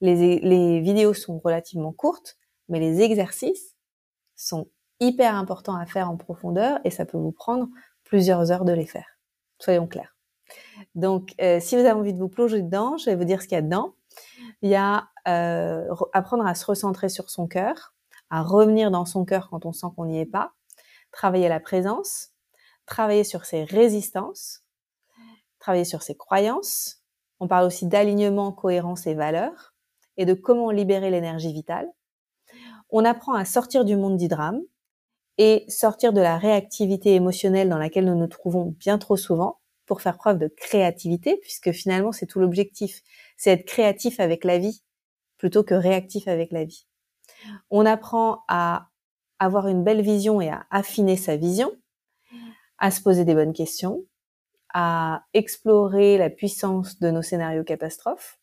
Les, 0.00 0.40
les 0.40 0.80
vidéos 0.80 1.14
sont 1.14 1.38
relativement 1.38 1.92
courtes, 1.92 2.36
mais 2.68 2.80
les 2.80 3.00
exercices 3.00 3.74
sont 4.34 4.68
hyper 5.00 5.34
importants 5.34 5.76
à 5.76 5.86
faire 5.86 6.10
en 6.10 6.16
profondeur 6.16 6.78
et 6.84 6.90
ça 6.90 7.04
peut 7.04 7.18
vous 7.18 7.32
prendre 7.32 7.68
plusieurs 8.04 8.52
heures 8.52 8.64
de 8.64 8.72
les 8.72 8.86
faire. 8.86 9.18
Soyons 9.58 9.86
clairs. 9.86 10.16
Donc, 10.94 11.34
euh, 11.40 11.60
si 11.60 11.74
vous 11.74 11.80
avez 11.80 11.92
envie 11.92 12.14
de 12.14 12.18
vous 12.18 12.28
plonger 12.28 12.62
dedans, 12.62 12.96
je 12.96 13.06
vais 13.06 13.16
vous 13.16 13.24
dire 13.24 13.42
ce 13.42 13.48
qu'il 13.48 13.56
y 13.56 13.58
a 13.58 13.62
dedans. 13.62 13.94
Il 14.62 14.70
y 14.70 14.74
a 14.74 15.08
euh, 15.28 15.84
apprendre 16.12 16.46
à 16.46 16.54
se 16.54 16.64
recentrer 16.66 17.08
sur 17.08 17.30
son 17.30 17.46
cœur, 17.46 17.94
à 18.30 18.42
revenir 18.42 18.90
dans 18.90 19.04
son 19.04 19.24
cœur 19.24 19.48
quand 19.50 19.66
on 19.66 19.72
sent 19.72 19.86
qu'on 19.96 20.06
n'y 20.06 20.20
est 20.20 20.26
pas, 20.26 20.52
travailler 21.12 21.48
la 21.48 21.60
présence, 21.60 22.30
travailler 22.86 23.24
sur 23.24 23.44
ses 23.44 23.64
résistances, 23.64 24.62
travailler 25.58 25.84
sur 25.84 26.02
ses 26.02 26.16
croyances. 26.16 27.02
On 27.40 27.48
parle 27.48 27.66
aussi 27.66 27.86
d'alignement, 27.86 28.52
cohérence 28.52 29.06
et 29.06 29.14
valeurs 29.14 29.74
et 30.16 30.24
de 30.24 30.34
comment 30.34 30.70
libérer 30.70 31.10
l'énergie 31.10 31.52
vitale. 31.52 31.88
On 32.90 33.04
apprend 33.04 33.34
à 33.34 33.44
sortir 33.44 33.84
du 33.84 33.96
monde 33.96 34.16
du 34.16 34.28
drame 34.28 34.60
et 35.38 35.64
sortir 35.68 36.12
de 36.12 36.20
la 36.20 36.38
réactivité 36.38 37.14
émotionnelle 37.14 37.68
dans 37.68 37.78
laquelle 37.78 38.06
nous 38.06 38.16
nous 38.16 38.26
trouvons 38.26 38.74
bien 38.78 38.98
trop 38.98 39.16
souvent 39.16 39.58
pour 39.84 40.00
faire 40.00 40.16
preuve 40.16 40.38
de 40.38 40.48
créativité, 40.48 41.36
puisque 41.42 41.72
finalement 41.72 42.12
c'est 42.12 42.26
tout 42.26 42.40
l'objectif, 42.40 43.02
c'est 43.36 43.52
être 43.52 43.66
créatif 43.66 44.20
avec 44.20 44.44
la 44.44 44.58
vie 44.58 44.82
plutôt 45.38 45.62
que 45.62 45.74
réactif 45.74 46.28
avec 46.28 46.50
la 46.52 46.64
vie. 46.64 46.86
On 47.70 47.84
apprend 47.84 48.44
à 48.48 48.88
avoir 49.38 49.68
une 49.68 49.84
belle 49.84 50.00
vision 50.00 50.40
et 50.40 50.48
à 50.48 50.66
affiner 50.70 51.16
sa 51.16 51.36
vision, 51.36 51.70
à 52.78 52.90
se 52.90 53.02
poser 53.02 53.24
des 53.24 53.34
bonnes 53.34 53.52
questions, 53.52 54.04
à 54.72 55.24
explorer 55.34 56.18
la 56.18 56.30
puissance 56.30 56.98
de 56.98 57.10
nos 57.10 57.22
scénarios 57.22 57.64
catastrophes, 57.64 58.38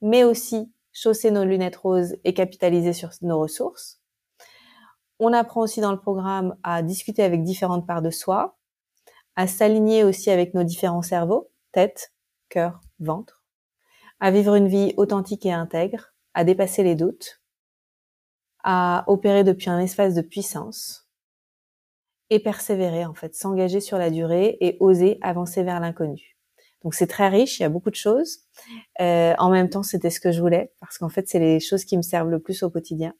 mais 0.00 0.24
aussi 0.24 0.72
chausser 0.92 1.30
nos 1.30 1.44
lunettes 1.44 1.76
roses 1.76 2.16
et 2.24 2.34
capitaliser 2.34 2.92
sur 2.92 3.10
nos 3.22 3.40
ressources. 3.40 4.00
On 5.18 5.32
apprend 5.32 5.62
aussi 5.62 5.80
dans 5.80 5.92
le 5.92 6.00
programme 6.00 6.56
à 6.62 6.82
discuter 6.82 7.22
avec 7.22 7.44
différentes 7.44 7.86
parts 7.86 8.02
de 8.02 8.10
soi, 8.10 8.58
à 9.36 9.46
s'aligner 9.46 10.04
aussi 10.04 10.30
avec 10.30 10.52
nos 10.54 10.64
différents 10.64 11.02
cerveaux, 11.02 11.50
tête, 11.70 12.12
cœur, 12.48 12.80
ventre, 12.98 13.41
à 14.22 14.30
vivre 14.30 14.54
une 14.54 14.68
vie 14.68 14.94
authentique 14.98 15.44
et 15.46 15.52
intègre, 15.52 16.14
à 16.32 16.44
dépasser 16.44 16.84
les 16.84 16.94
doutes, 16.94 17.42
à 18.62 19.02
opérer 19.08 19.42
depuis 19.42 19.68
un 19.68 19.80
espace 19.80 20.14
de 20.14 20.22
puissance 20.22 21.08
et 22.30 22.38
persévérer 22.38 23.04
en 23.04 23.14
fait, 23.14 23.34
s'engager 23.34 23.80
sur 23.80 23.98
la 23.98 24.10
durée 24.10 24.56
et 24.60 24.76
oser 24.78 25.18
avancer 25.22 25.64
vers 25.64 25.80
l'inconnu. 25.80 26.38
Donc 26.84 26.94
c'est 26.94 27.08
très 27.08 27.28
riche, 27.30 27.58
il 27.58 27.64
y 27.64 27.66
a 27.66 27.68
beaucoup 27.68 27.90
de 27.90 27.96
choses. 27.96 28.44
Euh, 29.00 29.34
en 29.38 29.50
même 29.50 29.68
temps, 29.68 29.82
c'était 29.82 30.10
ce 30.10 30.20
que 30.20 30.30
je 30.30 30.40
voulais 30.40 30.72
parce 30.78 30.98
qu'en 30.98 31.08
fait, 31.08 31.28
c'est 31.28 31.40
les 31.40 31.58
choses 31.58 31.84
qui 31.84 31.96
me 31.96 32.02
servent 32.02 32.30
le 32.30 32.38
plus 32.38 32.62
au 32.62 32.70
quotidien. 32.70 33.14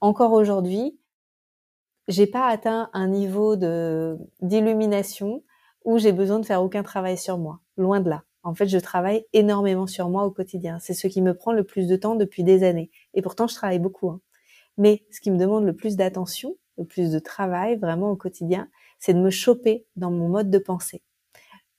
Encore 0.00 0.32
aujourd'hui, 0.32 1.00
j'ai 2.06 2.28
pas 2.28 2.46
atteint 2.46 2.90
un 2.92 3.08
niveau 3.08 3.56
de 3.56 4.16
d'illumination 4.40 5.42
où 5.84 5.98
j'ai 5.98 6.12
besoin 6.12 6.38
de 6.38 6.46
faire 6.46 6.62
aucun 6.62 6.84
travail 6.84 7.18
sur 7.18 7.38
moi. 7.38 7.58
Loin 7.76 7.98
de 7.98 8.10
là. 8.10 8.22
En 8.42 8.54
fait, 8.54 8.68
je 8.68 8.78
travaille 8.78 9.24
énormément 9.32 9.86
sur 9.86 10.08
moi 10.08 10.24
au 10.24 10.30
quotidien. 10.30 10.78
C'est 10.80 10.94
ce 10.94 11.06
qui 11.06 11.22
me 11.22 11.34
prend 11.34 11.52
le 11.52 11.64
plus 11.64 11.86
de 11.86 11.96
temps 11.96 12.14
depuis 12.14 12.44
des 12.44 12.62
années. 12.62 12.90
Et 13.14 13.22
pourtant, 13.22 13.46
je 13.46 13.54
travaille 13.54 13.78
beaucoup. 13.78 14.10
Hein. 14.10 14.20
Mais 14.76 15.04
ce 15.10 15.20
qui 15.20 15.30
me 15.30 15.38
demande 15.38 15.64
le 15.64 15.74
plus 15.74 15.96
d'attention, 15.96 16.56
le 16.78 16.84
plus 16.84 17.10
de 17.10 17.18
travail 17.18 17.76
vraiment 17.76 18.10
au 18.10 18.16
quotidien, 18.16 18.68
c'est 18.98 19.14
de 19.14 19.20
me 19.20 19.30
choper 19.30 19.86
dans 19.96 20.10
mon 20.10 20.28
mode 20.28 20.50
de 20.50 20.58
pensée. 20.58 21.02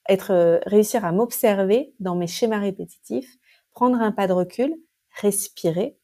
Être, 0.09 0.31
euh, 0.31 0.59
réussir 0.65 1.05
à 1.05 1.11
m'observer 1.11 1.93
dans 1.99 2.15
mes 2.15 2.27
schémas 2.27 2.59
répétitifs, 2.59 3.37
prendre 3.71 4.01
un 4.01 4.11
pas 4.11 4.27
de 4.27 4.33
recul, 4.33 4.75
respirer 5.21 5.97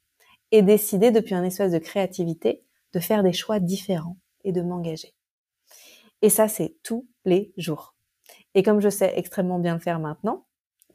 et 0.51 0.61
décider 0.61 1.11
depuis 1.11 1.35
un 1.35 1.43
espace 1.43 1.71
de 1.71 1.79
créativité 1.79 2.63
de 2.93 2.99
faire 2.99 3.23
des 3.23 3.33
choix 3.33 3.59
différents 3.59 4.17
et 4.43 4.51
de 4.51 4.61
m'engager. 4.61 5.13
Et 6.21 6.29
ça, 6.29 6.47
c'est 6.47 6.77
tous 6.81 7.07
les 7.25 7.53
jours. 7.57 7.94
Et 8.55 8.63
comme 8.63 8.79
je 8.79 8.89
sais 8.89 9.13
extrêmement 9.15 9.59
bien 9.59 9.75
le 9.75 9.79
faire 9.79 9.99
maintenant, 9.99 10.45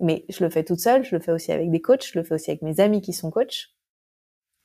mais 0.00 0.25
je 0.29 0.43
le 0.43 0.50
fais 0.50 0.64
toute 0.64 0.81
seule, 0.81 1.05
je 1.05 1.14
le 1.14 1.21
fais 1.21 1.33
aussi 1.33 1.52
avec 1.52 1.71
des 1.71 1.81
coachs, 1.81 2.07
je 2.12 2.19
le 2.19 2.25
fais 2.25 2.35
aussi 2.35 2.50
avec 2.50 2.62
mes 2.62 2.81
amis 2.81 3.02
qui 3.02 3.12
sont 3.12 3.31
coachs, 3.31 3.71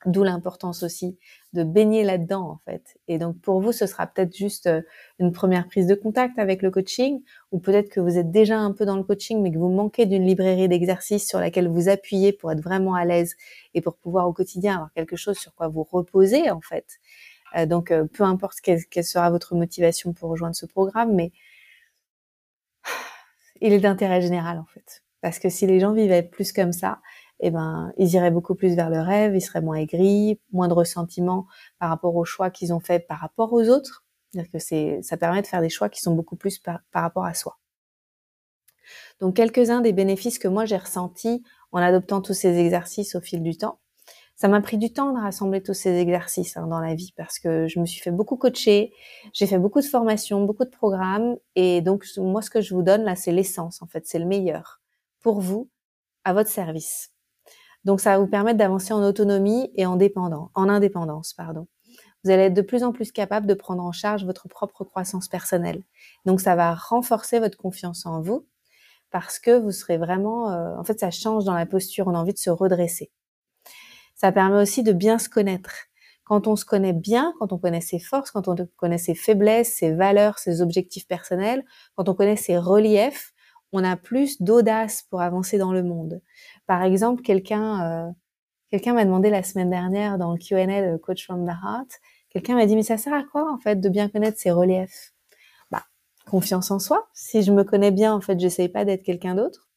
D'où 0.06 0.24
l'importance 0.24 0.84
aussi 0.84 1.18
de 1.54 1.64
baigner 1.64 2.04
là-dedans, 2.04 2.48
en 2.48 2.60
fait. 2.66 2.98
Et 3.08 3.18
donc, 3.18 3.40
pour 3.42 3.60
vous, 3.60 3.72
ce 3.72 3.88
sera 3.88 4.06
peut-être 4.06 4.36
juste 4.36 4.68
euh, 4.68 4.82
une 5.18 5.32
première 5.32 5.68
prise 5.68 5.88
de 5.88 5.96
contact 5.96 6.38
avec 6.38 6.62
le 6.62 6.70
coaching, 6.70 7.24
ou 7.52 7.60
peut-être 7.60 7.90
que 7.90 8.00
vous 8.00 8.18
êtes 8.20 8.30
déjà 8.30 8.60
un 8.60 8.72
peu 8.72 8.86
dans 8.86 8.98
le 8.98 9.04
coaching, 9.04 9.42
mais 9.42 9.52
que 9.52 9.58
vous 9.58 9.70
manquez 9.70 10.06
d'une 10.06 10.24
librairie 10.24 10.68
d'exercices 10.68 11.28
sur 11.28 11.40
laquelle 11.40 11.68
vous 11.68 11.90
appuyez 11.90 12.34
pour 12.34 12.52
être 12.52 12.62
vraiment 12.62 12.94
à 12.94 13.04
l'aise 13.04 13.36
et 13.74 13.82
pour 13.82 13.96
pouvoir 13.98 14.28
au 14.28 14.34
quotidien 14.34 14.76
avoir 14.76 14.94
quelque 14.94 15.16
chose 15.16 15.38
sur 15.38 15.56
quoi 15.56 15.70
vous 15.70 15.84
reposer, 15.84 16.52
en 16.52 16.62
fait. 16.62 16.86
Euh, 17.58 17.66
donc, 17.66 17.90
euh, 17.90 18.06
peu 18.06 18.24
importe 18.24 18.62
quelle, 18.62 18.86
quelle 18.86 19.04
sera 19.04 19.32
votre 19.32 19.56
motivation 19.56 20.14
pour 20.14 20.30
rejoindre 20.30 20.56
ce 20.56 20.68
programme, 20.68 21.16
mais 21.16 21.32
il 23.62 23.74
est 23.74 23.80
d'intérêt 23.80 24.22
général, 24.22 24.60
en 24.60 24.66
fait. 24.66 25.04
Parce 25.22 25.40
que 25.40 25.50
si 25.50 25.66
les 25.66 25.80
gens 25.80 25.94
vivaient 25.94 26.24
plus 26.24 26.52
comme 26.52 26.74
ça, 26.74 27.00
eh 27.40 27.52
ben, 27.52 27.92
ils 27.98 28.14
iraient 28.14 28.32
beaucoup 28.32 28.56
plus 28.56 28.76
vers 28.76 28.90
le 28.90 29.00
rêve, 29.00 29.36
ils 29.36 29.42
seraient 29.42 29.62
moins 29.62 29.78
aigris, 29.78 30.40
moins 30.52 30.68
de 30.68 30.74
ressentiment 30.74 31.48
par 31.80 31.90
rapport 31.90 32.16
aux 32.16 32.26
choix 32.26 32.50
qu'ils 32.50 32.74
ont 32.74 32.80
fait 32.80 33.00
par 33.00 33.20
rapport 33.20 33.52
aux 33.54 33.68
autres. 33.68 34.06
C'est-à-dire 34.32 34.52
que 34.52 34.60
c'est, 34.60 35.02
ça 35.02 35.18
permet 35.18 35.42
de 35.42 35.48
faire 35.48 35.62
des 35.62 35.70
choix 35.70 35.90
qui 35.90 36.02
sont 36.02 36.14
beaucoup 36.14 36.36
plus 36.36 36.60
par, 36.60 36.80
rapport 36.94 37.26
à 37.26 37.34
soi. 37.34 37.58
Donc, 39.20 39.36
quelques-uns 39.36 39.82
des 39.82 39.94
bénéfices 39.94 40.40
que 40.40 40.48
moi 40.48 40.66
j'ai 40.66 40.78
ressentis 40.78 41.44
en 41.72 41.80
adoptant 41.80 42.22
tous 42.22 42.34
ces 42.34 42.58
exercices 42.58 43.16
au 43.16 43.22
fil 43.22 43.42
du 43.42 43.58
temps. 43.58 43.80
Ça 44.36 44.50
m'a 44.50 44.60
pris 44.60 44.78
du 44.78 44.92
temps 44.92 45.14
de 45.14 45.20
rassembler 45.20 45.64
tous 45.64 45.74
ces 45.74 45.96
exercices 45.96 46.58
hein, 46.58 46.68
dans 46.68 46.82
la 46.82 46.94
vie 46.94 47.14
parce 47.16 47.40
que 47.40 47.68
je 47.68 47.80
me 47.80 47.86
suis 47.86 48.02
fait 48.02 48.12
beaucoup 48.12 48.36
coacher, 48.36 48.94
j'ai 49.34 49.48
fait 49.48 49.60
beaucoup 49.60 49.80
de 49.80 49.86
formations, 49.86 50.44
beaucoup 50.44 50.66
de 50.66 50.70
programmes 50.70 51.38
et 51.56 51.82
donc 51.82 52.06
moi 52.18 52.42
ce 52.42 52.50
que 52.50 52.60
je 52.60 52.76
vous 52.76 52.84
donne 52.84 53.04
là 53.04 53.16
c'est 53.16 53.32
l'essence 53.32 53.82
en 53.82 53.88
fait, 53.88 54.06
c'est 54.06 54.20
le 54.20 54.26
meilleur 54.26 54.82
pour 55.22 55.40
vous 55.40 55.70
à 56.26 56.34
votre 56.34 56.50
service. 56.50 57.12
Donc 57.86 58.02
ça 58.02 58.12
va 58.12 58.20
vous 58.20 58.28
permettre 58.28 58.58
d'avancer 58.58 58.94
en 58.94 59.04
autonomie 59.04 59.72
et 59.76 59.86
en 59.86 59.96
dépendance, 59.96 60.50
en 60.54 60.68
indépendance, 60.68 61.34
pardon. 61.34 61.68
Vous 62.24 62.32
allez 62.32 62.44
être 62.44 62.54
de 62.56 62.62
plus 62.62 62.84
en 62.84 62.92
plus 62.92 63.12
capable 63.12 63.46
de 63.46 63.54
prendre 63.54 63.84
en 63.84 63.92
charge 63.92 64.26
votre 64.26 64.50
propre 64.50 64.84
croissance 64.84 65.28
personnelle. 65.30 65.84
Donc 66.26 66.42
ça 66.42 66.56
va 66.56 66.74
renforcer 66.74 67.40
votre 67.40 67.58
confiance 67.58 68.06
en 68.06 68.20
vous 68.22 68.48
parce 69.12 69.40
que 69.40 69.58
vous 69.58 69.72
serez 69.72 69.98
vraiment, 69.98 70.52
euh, 70.52 70.76
en 70.78 70.84
fait, 70.84 71.00
ça 71.00 71.12
change 71.12 71.46
dans 71.46 71.54
la 71.54 71.66
posture. 71.68 72.08
On 72.08 72.16
a 72.16 72.18
envie 72.18 72.34
de 72.34 72.40
se 72.40 72.50
redresser. 72.50 73.12
Ça 74.16 74.32
permet 74.32 74.62
aussi 74.62 74.84
de 74.84 74.94
bien 74.94 75.20
se 75.20 75.30
connaître. 75.30 75.72
Quand 76.24 76.48
on 76.48 76.56
se 76.56 76.66
connaît 76.66 76.94
bien, 76.94 77.34
quand 77.40 77.54
on 77.54 77.58
connaît 77.60 77.82
ses 77.82 78.00
forces, 78.00 78.32
quand 78.32 78.48
on 78.48 78.56
connaît 78.78 78.98
ses 78.98 79.14
faiblesses, 79.14 79.76
ses 79.76 79.92
valeurs, 79.94 80.40
ses 80.40 80.62
objectifs 80.62 81.08
personnels, 81.08 81.64
quand 81.96 82.10
on 82.10 82.16
connaît 82.16 82.36
ses 82.36 82.58
reliefs, 82.58 83.34
on 83.72 83.84
a 83.84 83.96
plus 83.98 84.42
d'audace 84.42 85.04
pour 85.10 85.22
avancer 85.22 85.58
dans 85.58 85.74
le 85.74 85.84
monde. 85.84 86.22
Par 86.66 86.82
exemple, 86.84 87.22
quelqu'un 87.22 88.08
euh, 88.08 88.12
quelqu'un 88.72 88.94
m'a 88.94 89.06
demandé 89.06 89.30
la 89.30 89.44
semaine 89.44 89.70
dernière 89.70 90.18
dans 90.18 90.32
le 90.34 90.40
Q&A 90.40 90.66
de 90.66 90.98
Coach 90.98 91.26
from 91.26 91.46
the 91.46 91.52
Heart, 91.52 91.90
quelqu'un 92.30 92.56
m'a 92.56 92.66
dit 92.66 92.76
mais 92.76 92.84
ça 92.84 92.98
sert 92.98 93.14
à 93.14 93.24
quoi 93.24 93.52
en 93.52 93.58
fait 93.60 93.80
de 93.80 93.90
bien 93.90 94.10
connaître 94.10 94.40
ses 94.40 94.52
reliefs? 94.52 95.14
Bah, 95.72 95.84
confiance 96.26 96.72
en 96.72 96.80
soi. 96.80 97.08
Si 97.14 97.44
je 97.44 97.52
me 97.52 97.64
connais 97.64 97.92
bien, 97.92 98.14
en 98.14 98.22
fait, 98.22 98.40
j'essaye 98.40 98.70
pas 98.70 98.86
d'être 98.86 99.04
quelqu'un 99.04 99.36
d'autre. 99.36 99.70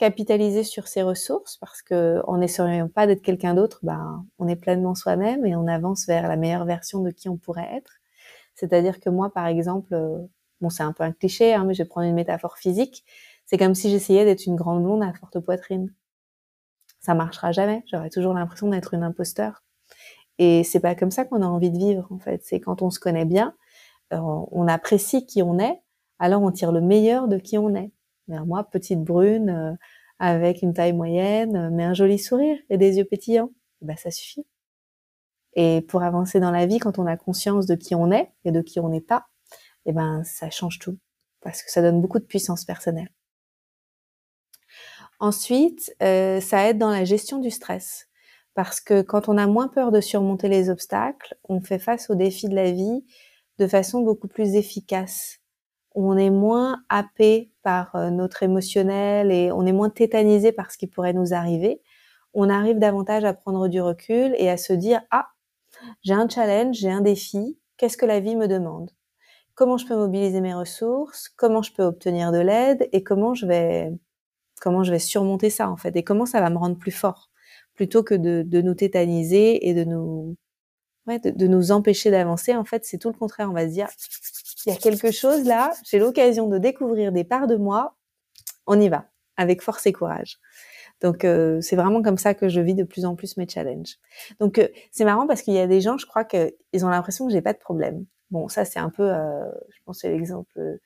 Capitaliser 0.00 0.64
sur 0.64 0.88
ses 0.88 1.02
ressources 1.02 1.58
parce 1.58 1.82
que 1.82 2.22
en 2.26 2.38
n'essayant 2.38 2.88
pas 2.88 3.06
d'être 3.06 3.22
quelqu'un 3.22 3.54
d'autre, 3.54 3.80
bah, 3.82 4.02
on 4.38 4.48
est 4.48 4.56
pleinement 4.56 4.94
soi-même 4.94 5.44
et 5.46 5.54
on 5.54 5.68
avance 5.68 6.06
vers 6.06 6.26
la 6.26 6.36
meilleure 6.36 6.64
version 6.64 7.00
de 7.00 7.10
qui 7.10 7.28
on 7.28 7.36
pourrait 7.36 7.68
être. 7.76 8.00
C'est-à-dire 8.54 8.98
que 8.98 9.10
moi, 9.10 9.30
par 9.30 9.46
exemple, 9.46 9.94
euh, 9.94 10.18
bon, 10.60 10.70
c'est 10.70 10.82
un 10.82 10.92
peu 10.92 11.04
un 11.04 11.12
cliché, 11.12 11.54
hein, 11.54 11.64
mais 11.64 11.74
je 11.74 11.82
vais 11.82 11.88
prendre 11.88 12.06
une 12.06 12.14
métaphore 12.14 12.56
physique. 12.58 13.04
C'est 13.44 13.58
comme 13.58 13.74
si 13.74 13.90
j'essayais 13.90 14.24
d'être 14.24 14.46
une 14.46 14.56
grande 14.56 14.82
blonde 14.82 15.02
à 15.02 15.12
forte 15.12 15.38
poitrine 15.38 15.92
ça 17.00 17.14
marchera 17.14 17.50
jamais. 17.52 17.82
J'aurai 17.90 18.10
toujours 18.10 18.34
l'impression 18.34 18.68
d'être 18.68 18.94
une 18.94 19.02
imposteur. 19.02 19.62
Et 20.38 20.64
c'est 20.64 20.80
pas 20.80 20.94
comme 20.94 21.10
ça 21.10 21.24
qu'on 21.24 21.42
a 21.42 21.46
envie 21.46 21.70
de 21.70 21.78
vivre, 21.78 22.06
en 22.10 22.18
fait. 22.18 22.42
C'est 22.44 22.60
quand 22.60 22.82
on 22.82 22.90
se 22.90 23.00
connaît 23.00 23.24
bien, 23.24 23.54
euh, 24.12 24.18
on 24.52 24.68
apprécie 24.68 25.26
qui 25.26 25.42
on 25.42 25.58
est, 25.58 25.82
alors 26.18 26.42
on 26.42 26.50
tire 26.52 26.72
le 26.72 26.80
meilleur 26.80 27.28
de 27.28 27.38
qui 27.38 27.58
on 27.58 27.74
est. 27.74 27.90
moi, 28.44 28.64
petite 28.64 29.02
brune, 29.02 29.50
euh, 29.50 29.74
avec 30.18 30.62
une 30.62 30.74
taille 30.74 30.92
moyenne, 30.92 31.56
euh, 31.56 31.70
mais 31.72 31.84
un 31.84 31.94
joli 31.94 32.18
sourire 32.18 32.58
et 32.70 32.78
des 32.78 32.98
yeux 32.98 33.04
pétillants, 33.04 33.50
bah 33.82 33.96
ça 33.96 34.10
suffit. 34.10 34.46
Et 35.54 35.82
pour 35.82 36.02
avancer 36.02 36.40
dans 36.40 36.50
la 36.50 36.66
vie, 36.66 36.78
quand 36.78 36.98
on 36.98 37.06
a 37.06 37.16
conscience 37.16 37.66
de 37.66 37.74
qui 37.74 37.94
on 37.94 38.12
est 38.12 38.32
et 38.44 38.52
de 38.52 38.60
qui 38.60 38.80
on 38.80 38.88
n'est 38.88 39.00
pas, 39.00 39.26
eh 39.86 39.92
ben 39.92 40.22
ça 40.24 40.50
change 40.50 40.78
tout, 40.78 40.98
parce 41.40 41.62
que 41.62 41.70
ça 41.70 41.82
donne 41.82 42.00
beaucoup 42.00 42.18
de 42.18 42.24
puissance 42.24 42.64
personnelle. 42.64 43.10
Ensuite, 45.20 45.94
euh, 46.02 46.40
ça 46.40 46.68
aide 46.68 46.78
dans 46.78 46.90
la 46.90 47.04
gestion 47.04 47.38
du 47.38 47.50
stress. 47.50 48.06
Parce 48.54 48.80
que 48.80 49.02
quand 49.02 49.28
on 49.28 49.38
a 49.38 49.46
moins 49.46 49.68
peur 49.68 49.92
de 49.92 50.00
surmonter 50.00 50.48
les 50.48 50.70
obstacles, 50.70 51.36
on 51.48 51.60
fait 51.60 51.78
face 51.78 52.10
aux 52.10 52.14
défis 52.14 52.48
de 52.48 52.54
la 52.54 52.70
vie 52.72 53.04
de 53.58 53.66
façon 53.66 54.00
beaucoup 54.00 54.28
plus 54.28 54.54
efficace. 54.54 55.39
On 55.94 56.16
est 56.16 56.30
moins 56.30 56.82
happé 56.88 57.52
par 57.62 57.94
euh, 57.96 58.10
notre 58.10 58.42
émotionnel 58.42 59.32
et 59.32 59.50
on 59.52 59.66
est 59.66 59.72
moins 59.72 59.90
tétanisé 59.90 60.52
par 60.52 60.70
ce 60.70 60.78
qui 60.78 60.86
pourrait 60.86 61.12
nous 61.12 61.34
arriver. 61.34 61.82
On 62.34 62.48
arrive 62.48 62.78
davantage 62.78 63.24
à 63.24 63.34
prendre 63.34 63.68
du 63.68 63.80
recul 63.80 64.34
et 64.38 64.48
à 64.48 64.56
se 64.56 64.72
dire, 64.72 65.02
ah, 65.10 65.26
j'ai 66.02 66.14
un 66.14 66.28
challenge, 66.28 66.76
j'ai 66.76 66.90
un 66.90 67.00
défi, 67.00 67.58
qu'est-ce 67.76 67.96
que 67.96 68.06
la 68.06 68.20
vie 68.20 68.36
me 68.36 68.46
demande? 68.48 68.90
Comment 69.54 69.76
je 69.78 69.86
peux 69.86 69.96
mobiliser 69.96 70.40
mes 70.40 70.54
ressources? 70.54 71.28
Comment 71.28 71.62
je 71.62 71.72
peux 71.72 71.82
obtenir 71.82 72.32
de 72.32 72.38
l'aide? 72.38 72.88
Et 72.92 73.02
comment 73.02 73.34
je 73.34 73.46
vais 73.46 73.92
comment 74.60 74.84
je 74.84 74.92
vais 74.92 74.98
surmonter 74.98 75.50
ça 75.50 75.68
en 75.70 75.76
fait? 75.76 75.96
Et 75.96 76.04
comment 76.04 76.26
ça 76.26 76.40
va 76.40 76.50
me 76.50 76.58
rendre 76.58 76.76
plus 76.78 76.92
fort? 76.92 77.30
Plutôt 77.74 78.02
que 78.02 78.14
de, 78.14 78.42
de 78.46 78.62
nous 78.62 78.74
tétaniser 78.74 79.68
et 79.68 79.74
de 79.74 79.84
nous 79.84 80.36
ouais, 81.06 81.18
de, 81.18 81.30
de 81.30 81.46
nous 81.46 81.72
empêcher 81.72 82.10
d'avancer 82.10 82.54
en 82.56 82.64
fait 82.64 82.84
c'est 82.84 82.98
tout 82.98 83.08
le 83.10 83.18
contraire. 83.18 83.50
On 83.50 83.54
va 83.54 83.66
se 83.68 83.72
dire 83.72 83.88
il 84.66 84.72
y 84.72 84.76
a 84.76 84.78
quelque 84.78 85.10
chose 85.10 85.44
là 85.44 85.72
j'ai 85.84 85.98
l'occasion 85.98 86.48
de 86.48 86.58
découvrir 86.58 87.12
des 87.12 87.24
parts 87.24 87.46
de 87.46 87.56
moi 87.56 87.96
on 88.66 88.80
y 88.80 88.88
va 88.88 89.06
avec 89.36 89.62
force 89.62 89.86
et 89.86 89.92
courage 89.92 90.38
donc 91.00 91.24
euh, 91.24 91.60
c'est 91.60 91.76
vraiment 91.76 92.02
comme 92.02 92.18
ça 92.18 92.34
que 92.34 92.48
je 92.48 92.60
vis 92.60 92.74
de 92.74 92.84
plus 92.84 93.04
en 93.04 93.16
plus 93.16 93.36
mes 93.36 93.48
challenges 93.48 93.96
donc 94.38 94.58
euh, 94.58 94.68
c'est 94.90 95.04
marrant 95.04 95.26
parce 95.26 95.42
qu'il 95.42 95.54
y 95.54 95.58
a 95.58 95.66
des 95.66 95.80
gens 95.80 95.98
je 95.98 96.06
crois 96.06 96.24
qu'ils 96.24 96.84
ont 96.84 96.88
l'impression 96.88 97.26
que 97.26 97.32
j'ai 97.32 97.42
pas 97.42 97.52
de 97.52 97.58
problème 97.58 98.04
bon 98.30 98.48
ça 98.48 98.64
c'est 98.64 98.80
un 98.80 98.90
peu 98.90 99.10
euh, 99.10 99.44
je 99.70 99.78
pense 99.84 100.00
c'est 100.00 100.10
l'exemple 100.10 100.78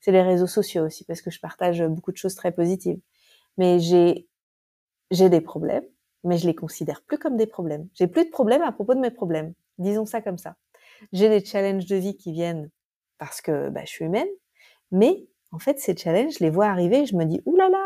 c'est 0.00 0.12
les 0.12 0.22
réseaux 0.22 0.46
sociaux 0.46 0.84
aussi 0.84 1.04
parce 1.04 1.22
que 1.22 1.30
je 1.30 1.40
partage 1.40 1.82
beaucoup 1.82 2.12
de 2.12 2.16
choses 2.16 2.34
très 2.34 2.52
positives 2.52 3.00
mais 3.56 3.78
j'ai 3.78 4.28
j'ai 5.12 5.28
des 5.28 5.42
problèmes, 5.42 5.84
mais 6.24 6.38
je 6.38 6.46
les 6.46 6.54
considère 6.54 7.02
plus 7.02 7.18
comme 7.18 7.36
des 7.36 7.46
problèmes. 7.46 7.88
J'ai 7.94 8.06
plus 8.06 8.24
de 8.24 8.30
problèmes 8.30 8.62
à 8.62 8.72
propos 8.72 8.94
de 8.94 9.00
mes 9.00 9.10
problèmes. 9.10 9.52
Disons 9.78 10.06
ça 10.06 10.22
comme 10.22 10.38
ça. 10.38 10.56
J'ai 11.12 11.28
des 11.28 11.44
challenges 11.44 11.86
de 11.86 11.96
vie 11.96 12.16
qui 12.16 12.32
viennent 12.32 12.70
parce 13.22 13.40
que 13.40 13.68
bah, 13.68 13.82
je 13.84 13.90
suis 13.90 14.04
humaine, 14.04 14.26
mais 14.90 15.28
en 15.52 15.60
fait 15.60 15.78
ces 15.78 15.96
challenges, 15.96 16.38
je 16.40 16.44
les 16.44 16.50
vois 16.50 16.66
arriver, 16.66 17.06
je 17.06 17.14
me 17.14 17.24
dis 17.24 17.40
oulala, 17.46 17.78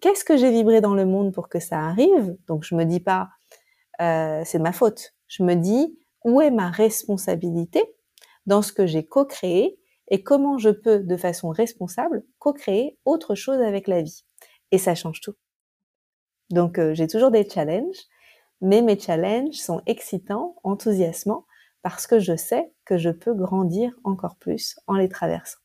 qu'est-ce 0.00 0.24
que 0.24 0.36
j'ai 0.36 0.52
vibré 0.52 0.80
dans 0.80 0.94
le 0.94 1.04
monde 1.04 1.34
pour 1.34 1.48
que 1.48 1.58
ça 1.58 1.80
arrive? 1.80 2.36
Donc 2.46 2.62
je 2.62 2.76
me 2.76 2.84
dis 2.84 3.00
pas 3.00 3.30
euh, 4.00 4.42
c'est 4.44 4.58
de 4.58 4.62
ma 4.62 4.70
faute. 4.72 5.14
Je 5.26 5.42
me 5.42 5.54
dis 5.54 5.98
où 6.24 6.40
est 6.40 6.52
ma 6.52 6.70
responsabilité 6.70 7.82
dans 8.46 8.62
ce 8.62 8.72
que 8.72 8.86
j'ai 8.86 9.04
co-créé 9.04 9.80
et 10.12 10.22
comment 10.22 10.58
je 10.58 10.70
peux 10.70 11.00
de 11.00 11.16
façon 11.16 11.48
responsable 11.48 12.22
co-créer 12.38 13.00
autre 13.04 13.34
chose 13.34 13.60
avec 13.60 13.88
la 13.88 14.02
vie? 14.02 14.24
Et 14.70 14.78
ça 14.78 14.94
change 14.94 15.20
tout. 15.20 15.34
Donc 16.50 16.78
euh, 16.78 16.94
j'ai 16.94 17.08
toujours 17.08 17.32
des 17.32 17.50
challenges, 17.50 17.98
mais 18.60 18.80
mes 18.80 18.96
challenges 18.96 19.56
sont 19.56 19.82
excitants, 19.86 20.54
enthousiasmants, 20.62 21.46
parce 21.86 22.08
que 22.08 22.18
je 22.18 22.34
sais 22.34 22.72
que 22.84 22.98
je 22.98 23.10
peux 23.10 23.32
grandir 23.32 23.92
encore 24.02 24.34
plus 24.34 24.76
en 24.88 24.96
les 24.96 25.08
traversant. 25.08 25.60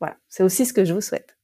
Voilà, 0.00 0.16
c'est 0.28 0.42
aussi 0.42 0.66
ce 0.66 0.72
que 0.72 0.84
je 0.84 0.92
vous 0.92 1.00
souhaite. 1.00 1.38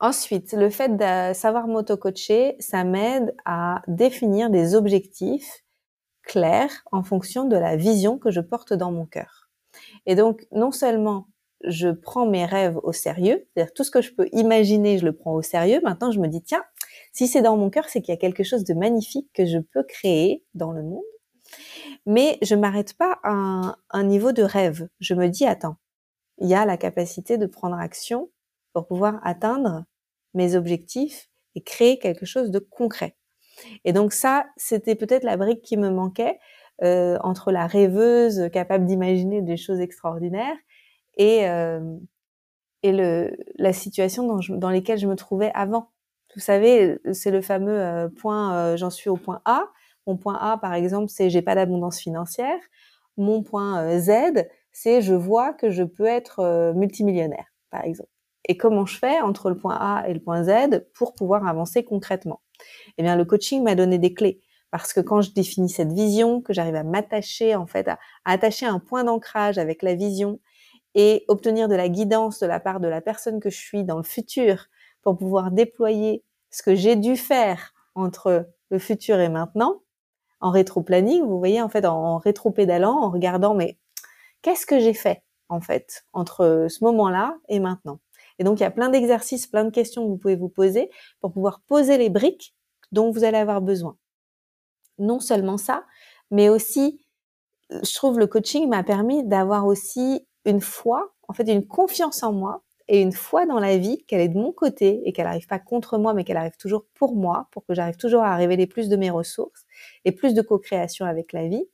Ensuite, 0.00 0.54
le 0.54 0.70
fait 0.70 0.88
de 0.88 1.32
savoir 1.32 1.68
m'auto-coacher, 1.68 2.56
ça 2.58 2.82
m'aide 2.82 3.32
à 3.44 3.82
définir 3.86 4.50
des 4.50 4.74
objectifs 4.74 5.62
clairs 6.24 6.82
en 6.90 7.04
fonction 7.04 7.44
de 7.44 7.56
la 7.56 7.76
vision 7.76 8.18
que 8.18 8.32
je 8.32 8.40
porte 8.40 8.72
dans 8.72 8.90
mon 8.90 9.06
cœur. 9.06 9.48
Et 10.06 10.16
donc, 10.16 10.44
non 10.50 10.72
seulement 10.72 11.28
je 11.62 11.90
prends 11.90 12.26
mes 12.26 12.44
rêves 12.44 12.80
au 12.82 12.92
sérieux, 12.92 13.46
c'est-à-dire 13.54 13.72
tout 13.72 13.84
ce 13.84 13.92
que 13.92 14.02
je 14.02 14.12
peux 14.12 14.28
imaginer, 14.32 14.98
je 14.98 15.04
le 15.04 15.12
prends 15.12 15.34
au 15.34 15.42
sérieux. 15.42 15.80
Maintenant, 15.84 16.10
je 16.10 16.18
me 16.18 16.26
dis, 16.26 16.42
tiens, 16.42 16.64
Si 17.14 17.28
c'est 17.28 17.42
dans 17.42 17.56
mon 17.56 17.70
cœur, 17.70 17.88
c'est 17.88 18.02
qu'il 18.02 18.12
y 18.12 18.16
a 18.16 18.20
quelque 18.20 18.42
chose 18.42 18.64
de 18.64 18.74
magnifique 18.74 19.30
que 19.32 19.46
je 19.46 19.58
peux 19.58 19.84
créer 19.84 20.44
dans 20.54 20.72
le 20.72 20.82
monde. 20.82 21.04
Mais 22.06 22.38
je 22.42 22.56
m'arrête 22.56 22.94
pas 22.94 23.20
à 23.22 23.76
un, 23.90 24.02
niveau 24.02 24.32
de 24.32 24.42
rêve. 24.42 24.88
Je 24.98 25.14
me 25.14 25.28
dis, 25.28 25.46
attends, 25.46 25.76
il 26.38 26.48
y 26.48 26.54
a 26.54 26.66
la 26.66 26.76
capacité 26.76 27.38
de 27.38 27.46
prendre 27.46 27.76
action 27.76 28.30
pour 28.72 28.88
pouvoir 28.88 29.20
atteindre 29.22 29.84
mes 30.34 30.56
objectifs 30.56 31.30
et 31.54 31.62
créer 31.62 32.00
quelque 32.00 32.26
chose 32.26 32.50
de 32.50 32.58
concret. 32.58 33.16
Et 33.84 33.92
donc 33.92 34.12
ça, 34.12 34.46
c'était 34.56 34.96
peut-être 34.96 35.22
la 35.22 35.36
brique 35.36 35.62
qui 35.62 35.76
me 35.76 35.90
manquait 35.90 36.40
euh, 36.82 37.16
entre 37.22 37.52
la 37.52 37.68
rêveuse 37.68 38.50
capable 38.52 38.86
d'imaginer 38.86 39.40
des 39.40 39.56
choses 39.56 39.80
extraordinaires 39.80 40.56
et, 41.16 41.48
euh, 41.48 41.96
et 42.82 42.90
le, 42.90 43.36
la 43.54 43.72
situation 43.72 44.26
dans, 44.26 44.40
dans 44.56 44.70
lesquelles 44.70 44.98
je 44.98 45.06
me 45.06 45.14
trouvais 45.14 45.52
avant. 45.54 45.93
Vous 46.34 46.40
savez, 46.40 46.98
c'est 47.12 47.30
le 47.30 47.40
fameux 47.40 47.80
euh, 47.80 48.08
point, 48.08 48.54
euh, 48.54 48.76
j'en 48.76 48.90
suis 48.90 49.08
au 49.08 49.16
point 49.16 49.40
A. 49.44 49.66
Mon 50.06 50.16
point 50.16 50.36
A, 50.40 50.58
par 50.58 50.74
exemple, 50.74 51.08
c'est 51.08 51.30
j'ai 51.30 51.42
pas 51.42 51.54
d'abondance 51.54 51.98
financière. 51.98 52.58
Mon 53.16 53.42
point 53.42 53.82
euh, 53.84 53.98
Z, 54.00 54.46
c'est 54.72 55.00
je 55.00 55.14
vois 55.14 55.52
que 55.52 55.70
je 55.70 55.84
peux 55.84 56.06
être 56.06 56.72
multimillionnaire, 56.74 57.46
par 57.70 57.84
exemple. 57.84 58.10
Et 58.46 58.56
comment 58.56 58.84
je 58.84 58.98
fais 58.98 59.20
entre 59.20 59.48
le 59.48 59.56
point 59.56 59.76
A 59.80 60.08
et 60.08 60.14
le 60.14 60.20
point 60.20 60.42
Z 60.42 60.84
pour 60.94 61.14
pouvoir 61.14 61.46
avancer 61.46 61.84
concrètement? 61.84 62.42
Eh 62.98 63.02
bien, 63.02 63.16
le 63.16 63.24
coaching 63.24 63.62
m'a 63.62 63.76
donné 63.76 63.98
des 63.98 64.12
clés. 64.12 64.40
Parce 64.70 64.92
que 64.92 65.00
quand 65.00 65.20
je 65.20 65.30
définis 65.30 65.68
cette 65.68 65.92
vision, 65.92 66.40
que 66.42 66.52
j'arrive 66.52 66.74
à 66.74 66.82
m'attacher, 66.82 67.54
en 67.54 67.66
fait, 67.66 67.86
à 67.86 67.98
attacher 68.24 68.66
un 68.66 68.80
point 68.80 69.04
d'ancrage 69.04 69.56
avec 69.56 69.82
la 69.82 69.94
vision 69.94 70.40
et 70.96 71.24
obtenir 71.28 71.68
de 71.68 71.76
la 71.76 71.88
guidance 71.88 72.40
de 72.40 72.46
la 72.46 72.58
part 72.58 72.80
de 72.80 72.88
la 72.88 73.00
personne 73.00 73.38
que 73.38 73.50
je 73.50 73.56
suis 73.56 73.84
dans 73.84 73.96
le 73.96 74.02
futur 74.02 74.66
pour 75.04 75.16
pouvoir 75.16 75.52
déployer 75.52 76.24
ce 76.50 76.62
que 76.62 76.74
j'ai 76.74 76.96
dû 76.96 77.16
faire 77.16 77.72
entre 77.94 78.48
le 78.70 78.78
futur 78.78 79.20
et 79.20 79.28
maintenant, 79.28 79.82
en 80.40 80.50
rétro-planning, 80.50 81.22
vous 81.22 81.38
voyez, 81.38 81.62
en 81.62 81.68
fait, 81.68 81.84
en 81.84 82.18
rétro-pédalant, 82.18 82.96
en 82.96 83.10
regardant, 83.10 83.54
mais 83.54 83.78
qu'est-ce 84.42 84.66
que 84.66 84.80
j'ai 84.80 84.94
fait, 84.94 85.22
en 85.48 85.60
fait, 85.60 86.04
entre 86.12 86.66
ce 86.68 86.82
moment-là 86.84 87.36
et 87.48 87.60
maintenant? 87.60 88.00
Et 88.38 88.44
donc, 88.44 88.58
il 88.58 88.62
y 88.62 88.66
a 88.66 88.70
plein 88.70 88.88
d'exercices, 88.88 89.46
plein 89.46 89.64
de 89.64 89.70
questions 89.70 90.04
que 90.04 90.08
vous 90.08 90.16
pouvez 90.16 90.36
vous 90.36 90.48
poser 90.48 90.90
pour 91.20 91.32
pouvoir 91.32 91.60
poser 91.60 91.98
les 91.98 92.10
briques 92.10 92.54
dont 92.90 93.10
vous 93.12 93.24
allez 93.24 93.38
avoir 93.38 93.62
besoin. 93.62 93.96
Non 94.98 95.20
seulement 95.20 95.56
ça, 95.56 95.84
mais 96.30 96.48
aussi, 96.48 97.00
je 97.70 97.94
trouve 97.94 98.18
le 98.18 98.26
coaching 98.26 98.68
m'a 98.68 98.82
permis 98.82 99.24
d'avoir 99.24 99.66
aussi 99.66 100.26
une 100.44 100.60
foi, 100.60 101.14
en 101.28 101.32
fait, 101.32 101.48
une 101.50 101.66
confiance 101.66 102.22
en 102.22 102.32
moi 102.32 102.63
et 102.88 103.00
une 103.00 103.12
foi 103.12 103.46
dans 103.46 103.58
la 103.58 103.78
vie 103.78 104.04
qu'elle 104.06 104.20
est 104.20 104.28
de 104.28 104.38
mon 104.38 104.52
côté 104.52 105.02
et 105.06 105.12
qu'elle 105.12 105.24
n'arrive 105.26 105.46
pas 105.46 105.58
contre 105.58 105.98
moi, 105.98 106.14
mais 106.14 106.24
qu'elle 106.24 106.36
arrive 106.36 106.56
toujours 106.58 106.84
pour 106.94 107.14
moi, 107.16 107.48
pour 107.50 107.64
que 107.64 107.74
j'arrive 107.74 107.96
toujours 107.96 108.22
à 108.22 108.36
révéler 108.36 108.66
plus 108.66 108.88
de 108.88 108.96
mes 108.96 109.10
ressources 109.10 109.64
et 110.04 110.12
plus 110.12 110.34
de 110.34 110.42
co-création 110.42 111.06
avec 111.06 111.32
la 111.32 111.48
vie. 111.48 111.64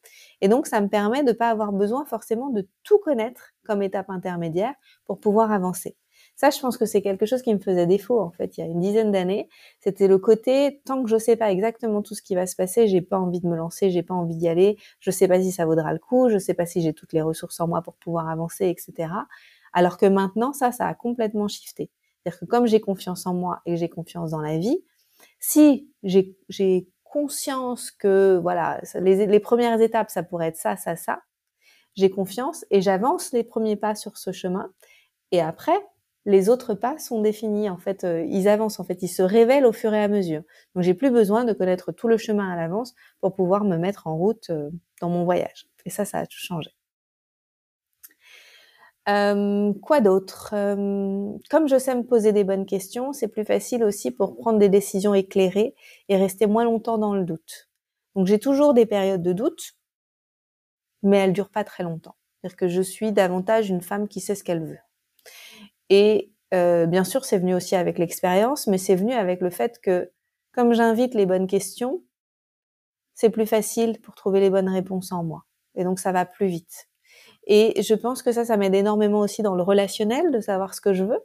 Et 0.40 0.48
donc, 0.48 0.66
ça 0.66 0.80
me 0.80 0.88
permet 0.88 1.22
de 1.22 1.28
ne 1.28 1.32
pas 1.32 1.50
avoir 1.50 1.72
besoin 1.72 2.04
forcément 2.04 2.50
de 2.50 2.66
tout 2.84 2.98
connaître 2.98 3.50
comme 3.64 3.82
étape 3.82 4.10
intermédiaire 4.10 4.74
pour 5.04 5.20
pouvoir 5.20 5.52
avancer. 5.52 5.96
Ça, 6.36 6.50
je 6.50 6.58
pense 6.60 6.78
que 6.78 6.86
c'est 6.86 7.02
quelque 7.02 7.26
chose 7.26 7.42
qui 7.42 7.52
me 7.54 7.58
faisait 7.60 7.86
défaut, 7.86 8.18
en 8.20 8.30
fait, 8.30 8.56
il 8.56 8.60
y 8.60 8.62
a 8.64 8.66
une 8.66 8.80
dizaine 8.80 9.12
d'années. 9.12 9.48
C'était 9.80 10.08
le 10.08 10.18
côté, 10.18 10.80
tant 10.86 11.02
que 11.02 11.08
je 11.10 11.18
sais 11.18 11.36
pas 11.36 11.50
exactement 11.50 12.02
tout 12.02 12.14
ce 12.14 12.22
qui 12.22 12.34
va 12.34 12.46
se 12.46 12.56
passer, 12.56 12.88
j'ai 12.88 13.02
pas 13.02 13.18
envie 13.18 13.40
de 13.40 13.46
me 13.46 13.56
lancer, 13.56 13.90
j'ai 13.90 14.02
pas 14.02 14.14
envie 14.14 14.36
d'y 14.36 14.48
aller, 14.48 14.76
je 15.00 15.10
sais 15.10 15.28
pas 15.28 15.40
si 15.40 15.52
ça 15.52 15.66
vaudra 15.66 15.92
le 15.92 15.98
coup, 15.98 16.28
je 16.30 16.38
sais 16.38 16.54
pas 16.54 16.66
si 16.66 16.80
j'ai 16.82 16.94
toutes 16.94 17.12
les 17.12 17.22
ressources 17.22 17.60
en 17.60 17.68
moi 17.68 17.82
pour 17.82 17.94
pouvoir 17.96 18.28
avancer, 18.28 18.68
etc. 18.68 19.28
Alors 19.72 19.96
que 19.96 20.06
maintenant, 20.06 20.52
ça, 20.52 20.72
ça 20.72 20.86
a 20.86 20.94
complètement 20.94 21.48
shifté. 21.48 21.90
C'est-à-dire 22.22 22.40
que 22.40 22.44
comme 22.44 22.66
j'ai 22.66 22.80
confiance 22.80 23.26
en 23.26 23.34
moi 23.34 23.60
et 23.66 23.76
j'ai 23.76 23.88
confiance 23.88 24.30
dans 24.30 24.40
la 24.40 24.58
vie, 24.58 24.84
si 25.38 25.90
j'ai 26.02 26.88
conscience 27.04 27.90
que 27.90 28.38
voilà, 28.40 28.80
les, 28.94 29.26
les, 29.26 29.40
premières 29.40 29.80
étapes, 29.80 30.10
ça 30.10 30.22
pourrait 30.22 30.48
être 30.48 30.56
ça, 30.56 30.76
ça, 30.76 30.96
ça, 30.96 31.20
j'ai 31.94 32.10
confiance 32.10 32.64
et 32.70 32.80
j'avance 32.80 33.32
les 33.32 33.42
premiers 33.42 33.76
pas 33.76 33.94
sur 33.94 34.16
ce 34.16 34.32
chemin. 34.32 34.72
Et 35.32 35.40
après, 35.40 35.78
les 36.26 36.48
autres 36.48 36.74
pas 36.74 36.98
sont 36.98 37.20
définis. 37.22 37.68
En 37.70 37.78
fait, 37.78 38.04
euh, 38.04 38.24
ils 38.28 38.48
avancent. 38.48 38.80
En 38.80 38.84
fait, 38.84 39.02
ils 39.02 39.08
se 39.08 39.22
révèlent 39.22 39.66
au 39.66 39.72
fur 39.72 39.92
et 39.94 40.02
à 40.02 40.08
mesure. 40.08 40.42
Donc, 40.74 40.84
j'ai 40.84 40.94
plus 40.94 41.10
besoin 41.10 41.44
de 41.44 41.52
connaître 41.52 41.92
tout 41.92 42.08
le 42.08 42.16
chemin 42.16 42.50
à 42.50 42.56
l'avance 42.56 42.94
pour 43.20 43.34
pouvoir 43.34 43.64
me 43.64 43.76
mettre 43.76 44.06
en 44.06 44.16
route 44.16 44.50
euh, 44.50 44.70
dans 45.00 45.08
mon 45.08 45.24
voyage. 45.24 45.66
Et 45.86 45.90
ça, 45.90 46.04
ça 46.04 46.18
a 46.18 46.26
tout 46.26 46.38
changé. 46.38 46.70
Euh, 49.10 49.72
quoi 49.82 50.00
d'autre? 50.00 50.50
Euh, 50.54 51.32
Comme 51.50 51.68
je 51.68 51.78
sais 51.78 51.94
me 51.94 52.04
poser 52.04 52.32
des 52.32 52.44
bonnes 52.44 52.66
questions, 52.66 53.12
c'est 53.12 53.28
plus 53.28 53.44
facile 53.44 53.82
aussi 53.84 54.10
pour 54.10 54.36
prendre 54.36 54.58
des 54.58 54.68
décisions 54.68 55.14
éclairées 55.14 55.74
et 56.08 56.16
rester 56.16 56.46
moins 56.46 56.64
longtemps 56.64 56.98
dans 56.98 57.14
le 57.14 57.24
doute. 57.24 57.68
Donc 58.14 58.26
j'ai 58.26 58.38
toujours 58.38 58.74
des 58.74 58.86
périodes 58.86 59.22
de 59.22 59.32
doute, 59.32 59.72
mais 61.02 61.18
elles 61.18 61.32
durent 61.32 61.50
pas 61.50 61.64
très 61.64 61.82
longtemps. 61.82 62.16
C'est-à-dire 62.40 62.56
que 62.56 62.68
je 62.68 62.82
suis 62.82 63.12
davantage 63.12 63.70
une 63.70 63.80
femme 63.80 64.06
qui 64.08 64.20
sait 64.20 64.34
ce 64.34 64.44
qu'elle 64.44 64.64
veut. 64.64 64.78
Et 65.88 66.32
euh, 66.54 66.86
bien 66.86 67.04
sûr, 67.04 67.24
c'est 67.24 67.38
venu 67.38 67.54
aussi 67.54 67.76
avec 67.76 67.98
l'expérience, 67.98 68.66
mais 68.66 68.78
c'est 68.78 68.96
venu 68.96 69.12
avec 69.12 69.40
le 69.40 69.50
fait 69.50 69.80
que 69.80 70.10
comme 70.52 70.72
j'invite 70.74 71.14
les 71.14 71.26
bonnes 71.26 71.46
questions, 71.46 72.02
c'est 73.14 73.30
plus 73.30 73.46
facile 73.46 74.00
pour 74.00 74.14
trouver 74.14 74.40
les 74.40 74.50
bonnes 74.50 74.68
réponses 74.68 75.12
en 75.12 75.24
moi. 75.24 75.44
Et 75.74 75.84
donc 75.84 75.98
ça 75.98 76.12
va 76.12 76.24
plus 76.26 76.46
vite. 76.46 76.89
Et 77.52 77.82
je 77.82 77.94
pense 77.94 78.22
que 78.22 78.30
ça, 78.30 78.44
ça 78.44 78.56
m'aide 78.56 78.76
énormément 78.76 79.18
aussi 79.18 79.42
dans 79.42 79.56
le 79.56 79.62
relationnel, 79.64 80.30
de 80.30 80.38
savoir 80.38 80.72
ce 80.72 80.80
que 80.80 80.94
je 80.94 81.02
veux. 81.02 81.18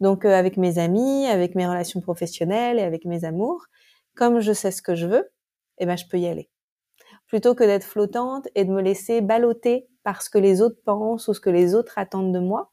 Donc 0.00 0.24
euh, 0.24 0.34
avec 0.34 0.56
mes 0.56 0.78
amis, 0.78 1.26
avec 1.26 1.54
mes 1.54 1.64
relations 1.64 2.00
professionnelles 2.00 2.80
et 2.80 2.82
avec 2.82 3.04
mes 3.04 3.24
amours, 3.24 3.66
comme 4.16 4.40
je 4.40 4.52
sais 4.52 4.72
ce 4.72 4.82
que 4.82 4.96
je 4.96 5.06
veux, 5.06 5.30
eh 5.78 5.86
ben 5.86 5.96
je 5.96 6.06
peux 6.08 6.18
y 6.18 6.26
aller. 6.26 6.50
Plutôt 7.28 7.54
que 7.54 7.62
d'être 7.62 7.84
flottante 7.84 8.48
et 8.56 8.64
de 8.64 8.72
me 8.72 8.82
laisser 8.82 9.20
balloter 9.20 9.86
par 10.02 10.22
ce 10.22 10.28
que 10.28 10.38
les 10.38 10.60
autres 10.60 10.80
pensent 10.84 11.28
ou 11.28 11.34
ce 11.34 11.40
que 11.40 11.50
les 11.50 11.76
autres 11.76 11.98
attendent 11.98 12.34
de 12.34 12.40
moi. 12.40 12.72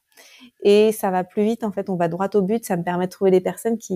Et 0.62 0.90
ça 0.90 1.12
va 1.12 1.22
plus 1.22 1.44
vite, 1.44 1.62
en 1.62 1.70
fait, 1.70 1.90
on 1.90 1.94
va 1.94 2.08
droit 2.08 2.28
au 2.34 2.42
but. 2.42 2.64
Ça 2.64 2.76
me 2.76 2.82
permet 2.82 3.06
de 3.06 3.12
trouver 3.12 3.30
des 3.30 3.40
personnes 3.40 3.78
qui, 3.78 3.94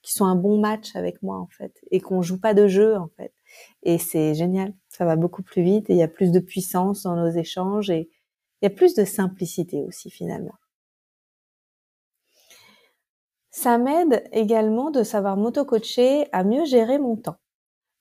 qui 0.00 0.12
sont 0.14 0.24
un 0.24 0.36
bon 0.36 0.58
match 0.58 0.96
avec 0.96 1.22
moi, 1.22 1.36
en 1.36 1.48
fait, 1.48 1.78
et 1.90 2.00
qu'on 2.00 2.22
joue 2.22 2.40
pas 2.40 2.54
de 2.54 2.68
jeu, 2.68 2.96
en 2.96 3.10
fait. 3.18 3.34
Et 3.82 3.98
c'est 3.98 4.34
génial. 4.34 4.72
Ça 4.88 5.04
va 5.04 5.16
beaucoup 5.16 5.42
plus 5.42 5.62
vite 5.62 5.90
et 5.90 5.92
il 5.92 5.98
y 5.98 6.02
a 6.02 6.08
plus 6.08 6.30
de 6.30 6.40
puissance 6.40 7.02
dans 7.02 7.16
nos 7.16 7.30
échanges 7.30 7.90
il 8.64 8.70
y 8.70 8.72
a 8.72 8.76
plus 8.76 8.94
de 8.94 9.04
simplicité 9.04 9.82
aussi 9.82 10.08
finalement. 10.08 10.54
Ça 13.50 13.76
m'aide 13.76 14.26
également 14.32 14.90
de 14.90 15.02
savoir 15.02 15.36
m'auto-coacher 15.36 16.28
à 16.32 16.44
mieux 16.44 16.64
gérer 16.64 16.98
mon 16.98 17.16
temps 17.16 17.36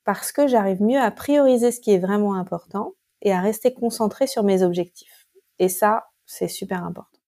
parce 0.06 0.32
que 0.32 0.47
j'arrive 0.47 0.82
mieux 0.82 1.02
à 1.02 1.12
prioriser 1.12 1.73
ce 1.73 1.82
qui 1.82 1.91
est 1.91 1.99
vraiment 1.99 2.36
important 2.36 2.93
et 3.21 3.34
à 3.34 3.41
rester 3.41 3.73
concentré 3.73 4.26
sur 4.26 4.43
mes 4.43 4.63
objectifs. 4.63 5.28
Et 5.60 5.67
ça, 5.67 6.06
c'est 6.26 6.47
super 6.47 6.86
important. 6.86 7.19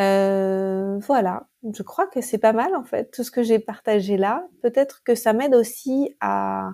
Euh, 0.00 0.98
voilà, 0.98 1.46
je 1.72 1.84
crois 1.84 2.08
que 2.08 2.20
c'est 2.20 2.38
pas 2.38 2.52
mal 2.52 2.74
en 2.74 2.82
fait, 2.82 3.12
tout 3.12 3.22
ce 3.22 3.30
que 3.30 3.44
j'ai 3.44 3.60
partagé 3.60 4.16
là. 4.16 4.44
Peut-être 4.60 5.04
que 5.04 5.14
ça 5.14 5.32
m'aide 5.32 5.54
aussi 5.54 6.16
à 6.18 6.72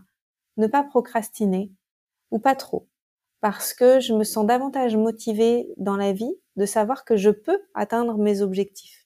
ne 0.56 0.66
pas 0.66 0.84
procrastiner, 0.84 1.70
ou 2.30 2.38
pas 2.38 2.54
trop, 2.54 2.88
parce 3.44 3.74
que 3.74 4.00
je 4.00 4.14
me 4.14 4.24
sens 4.24 4.46
davantage 4.46 4.96
motivée 4.96 5.68
dans 5.76 5.98
la 5.98 6.14
vie 6.14 6.34
de 6.56 6.64
savoir 6.64 7.04
que 7.04 7.18
je 7.18 7.28
peux 7.28 7.60
atteindre 7.74 8.16
mes 8.16 8.40
objectifs 8.40 9.04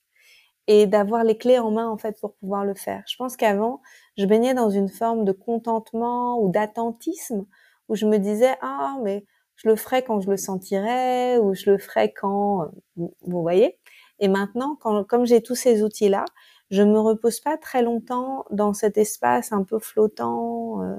et 0.67 0.87
d'avoir 0.87 1.25
les 1.25 1.37
clés 1.37 1.59
en 1.59 1.71
main 1.71 1.89
en 1.89 1.97
fait 1.97 2.17
pour 2.21 2.35
pouvoir 2.35 2.63
le 2.63 2.73
faire. 2.73 3.03
Je 3.05 3.17
pense 3.17 3.35
qu'avant, 3.35 3.81
je 4.17 4.25
baignais 4.25 4.53
dans 4.53 4.69
une 4.69 4.87
forme 4.87 5.25
de 5.25 5.33
contentement 5.33 6.41
ou 6.41 6.49
d'attentisme 6.49 7.47
où 7.89 7.95
je 7.95 8.05
me 8.05 8.17
disais 8.17 8.55
ah 8.61 8.95
mais 9.03 9.25
je 9.57 9.67
le 9.67 9.75
ferai 9.75 10.03
quand 10.03 10.21
je 10.21 10.29
le 10.29 10.37
sentirai 10.37 11.37
ou 11.39 11.53
je 11.53 11.69
le 11.69 11.77
ferai 11.77 12.13
quand 12.13 12.71
vous 12.95 13.41
voyez 13.41 13.77
et 14.19 14.29
maintenant, 14.29 14.77
quand, 14.79 15.03
comme 15.03 15.25
j'ai 15.25 15.41
tous 15.43 15.55
ces 15.55 15.83
outils-là, 15.83 16.23
je 16.71 16.83
me 16.83 16.99
repose 17.01 17.41
pas 17.41 17.57
très 17.57 17.81
longtemps 17.81 18.45
dans 18.51 18.73
cet 18.73 18.97
espace 18.97 19.51
un 19.51 19.63
peu 19.65 19.79
flottant, 19.79 20.81
euh, 20.81 20.95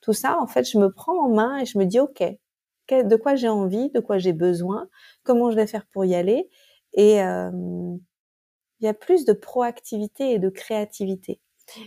tout 0.00 0.12
ça. 0.12 0.38
En 0.40 0.48
fait, 0.48 0.68
je 0.68 0.76
me 0.76 0.90
prends 0.90 1.24
en 1.24 1.28
main 1.28 1.58
et 1.58 1.66
je 1.66 1.78
me 1.78 1.84
dis, 1.84 2.00
OK, 2.00 2.20
de 2.92 3.16
quoi 3.16 3.34
j'ai 3.34 3.48
envie, 3.48 3.90
de 3.90 4.00
quoi 4.00 4.18
j'ai 4.18 4.32
besoin, 4.32 4.88
comment 5.22 5.50
je 5.50 5.56
vais 5.56 5.66
faire 5.66 5.86
pour 5.86 6.04
y 6.04 6.14
aller. 6.14 6.48
Et 6.94 7.22
euh, 7.22 7.50
il 8.80 8.86
y 8.86 8.88
a 8.88 8.94
plus 8.94 9.24
de 9.24 9.32
proactivité 9.32 10.32
et 10.32 10.38
de 10.38 10.48
créativité. 10.48 11.40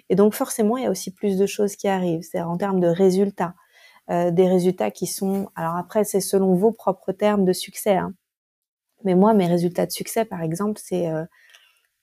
Et 0.09 0.15
donc 0.15 0.33
forcément, 0.33 0.77
il 0.77 0.83
y 0.83 0.87
a 0.87 0.91
aussi 0.91 1.13
plus 1.13 1.37
de 1.37 1.45
choses 1.45 1.75
qui 1.75 1.87
arrivent, 1.87 2.21
c'est-à-dire 2.21 2.49
en 2.49 2.57
termes 2.57 2.79
de 2.79 2.87
résultats. 2.87 3.55
Euh, 4.09 4.31
des 4.31 4.47
résultats 4.47 4.91
qui 4.91 5.07
sont, 5.07 5.49
alors 5.55 5.77
après, 5.77 6.03
c'est 6.03 6.19
selon 6.19 6.55
vos 6.55 6.71
propres 6.71 7.13
termes 7.13 7.45
de 7.45 7.53
succès. 7.53 7.95
Hein. 7.95 8.13
Mais 9.05 9.15
moi, 9.15 9.33
mes 9.33 9.47
résultats 9.47 9.85
de 9.85 9.91
succès, 9.91 10.25
par 10.25 10.41
exemple, 10.41 10.81
euh, 10.91 11.25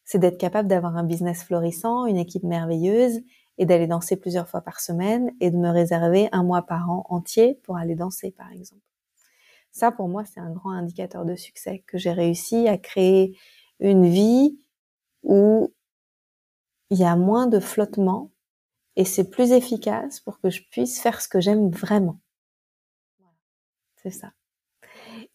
c'est 0.05 0.19
d'être 0.19 0.39
capable 0.39 0.69
d'avoir 0.69 0.97
un 0.97 1.05
business 1.05 1.43
florissant, 1.45 2.07
une 2.07 2.17
équipe 2.17 2.43
merveilleuse 2.43 3.21
et 3.59 3.67
d'aller 3.67 3.87
danser 3.87 4.17
plusieurs 4.17 4.49
fois 4.49 4.63
par 4.63 4.81
semaine 4.81 5.31
et 5.41 5.51
de 5.51 5.57
me 5.57 5.69
réserver 5.71 6.29
un 6.33 6.43
mois 6.43 6.63
par 6.63 6.91
an 6.91 7.05
entier 7.11 7.61
pour 7.63 7.77
aller 7.77 7.95
danser, 7.95 8.31
par 8.31 8.51
exemple. 8.51 8.81
Ça, 9.73 9.93
pour 9.93 10.09
moi, 10.09 10.25
c'est 10.25 10.41
un 10.41 10.51
grand 10.51 10.71
indicateur 10.71 11.25
de 11.25 11.37
succès 11.37 11.85
que 11.87 11.99
j'ai 11.99 12.13
réussi 12.13 12.69
à 12.69 12.77
créer 12.77 13.39
une 13.79 14.07
vie 14.07 14.59
où 15.23 15.73
il 16.91 16.99
y 16.99 17.05
a 17.05 17.17
moins 17.17 17.47
de 17.47 17.61
flottement 17.61 18.31
et 18.97 19.05
c'est 19.05 19.31
plus 19.31 19.53
efficace 19.53 20.21
pour 20.21 20.41
que 20.41 20.51
je 20.51 20.63
puisse 20.71 21.01
faire 21.01 21.21
ce 21.21 21.29
que 21.29 21.41
j'aime 21.41 21.71
vraiment. 21.71 22.21
C'est 24.03 24.11
ça. 24.11 24.33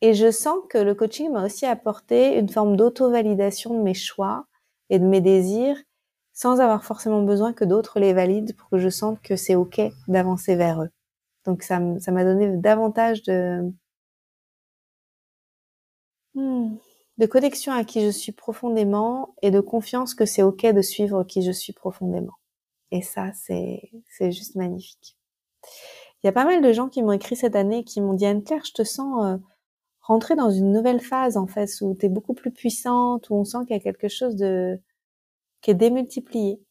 Et 0.01 0.13
je 0.13 0.31
sens 0.31 0.57
que 0.69 0.77
le 0.77 0.95
coaching 0.95 1.31
m'a 1.31 1.45
aussi 1.45 1.65
apporté 1.65 2.37
une 2.37 2.49
forme 2.49 2.75
d'auto-validation 2.75 3.77
de 3.77 3.81
mes 3.81 3.93
choix 3.93 4.45
et 4.89 4.99
de 4.99 5.05
mes 5.05 5.21
désirs 5.21 5.77
sans 6.33 6.59
avoir 6.59 6.83
forcément 6.83 7.23
besoin 7.23 7.53
que 7.53 7.63
d'autres 7.63 7.99
les 7.99 8.13
valident 8.13 8.53
pour 8.57 8.69
que 8.69 8.77
je 8.77 8.89
sente 8.89 9.21
que 9.21 9.37
c'est 9.37 9.55
OK 9.55 9.79
d'avancer 10.07 10.55
vers 10.55 10.81
eux. 10.81 10.89
Donc 11.45 11.63
ça 11.63 11.79
m'a 11.79 12.23
donné 12.23 12.57
davantage 12.57 13.23
de, 13.23 13.71
hmm, 16.35 16.75
de 17.17 17.25
connexion 17.25 17.73
à 17.73 17.83
qui 17.83 18.01
je 18.05 18.09
suis 18.09 18.31
profondément 18.31 19.35
et 19.41 19.51
de 19.51 19.59
confiance 19.59 20.13
que 20.13 20.25
c'est 20.25 20.43
OK 20.43 20.65
de 20.65 20.81
suivre 20.81 21.23
qui 21.23 21.41
je 21.41 21.51
suis 21.51 21.73
profondément. 21.73 22.35
Et 22.91 23.01
ça, 23.01 23.31
c'est 23.33 23.89
juste 24.31 24.55
magnifique. 24.55 25.17
Il 26.23 26.27
y 26.27 26.29
a 26.29 26.33
pas 26.33 26.45
mal 26.45 26.61
de 26.61 26.73
gens 26.73 26.89
qui 26.89 27.03
m'ont 27.03 27.11
écrit 27.11 27.35
cette 27.35 27.55
année 27.55 27.83
qui 27.83 28.01
m'ont 28.01 28.13
dit 28.13 28.25
Anne-Claire, 28.25 28.65
je 28.65 28.73
te 28.73 28.83
sens 28.83 29.25
euh, 29.25 29.37
rentrer 30.01 30.35
dans 30.35 30.49
une 30.49 30.71
nouvelle 30.71 31.01
phase 31.01 31.37
en 31.37 31.47
fait 31.47 31.69
où 31.81 31.95
tu 31.99 32.07
es 32.07 32.09
beaucoup 32.09 32.33
plus 32.33 32.51
puissante, 32.51 33.29
où 33.29 33.35
on 33.35 33.43
sent 33.43 33.59
qu'il 33.67 33.75
y 33.75 33.79
a 33.79 33.81
quelque 33.81 34.07
chose 34.07 34.35
de 34.35 34.79
qui 35.61 35.71
est 35.71 35.75
démultiplié. 35.75 36.61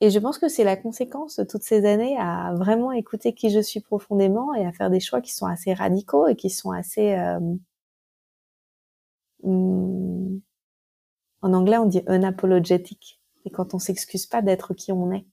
Et 0.00 0.10
je 0.10 0.18
pense 0.18 0.38
que 0.38 0.48
c'est 0.48 0.64
la 0.64 0.76
conséquence 0.76 1.36
de 1.36 1.44
toutes 1.44 1.62
ces 1.62 1.86
années 1.86 2.16
à 2.18 2.52
vraiment 2.54 2.92
écouter 2.92 3.32
qui 3.32 3.50
je 3.50 3.60
suis 3.60 3.80
profondément 3.80 4.54
et 4.54 4.66
à 4.66 4.72
faire 4.72 4.90
des 4.90 5.00
choix 5.00 5.20
qui 5.20 5.32
sont 5.32 5.46
assez 5.46 5.72
radicaux 5.72 6.26
et 6.28 6.36
qui 6.36 6.50
sont 6.50 6.72
assez... 6.72 7.14
Euh, 7.14 7.38
en 9.44 10.40
anglais, 11.52 11.78
on 11.78 11.86
dit 11.86 12.02
unapologetic. 12.06 13.20
Et 13.44 13.50
quand 13.50 13.74
on 13.74 13.78
s'excuse 13.78 14.26
pas 14.26 14.42
d'être 14.42 14.74
qui 14.74 14.92
on 14.92 15.12
est. 15.12 15.26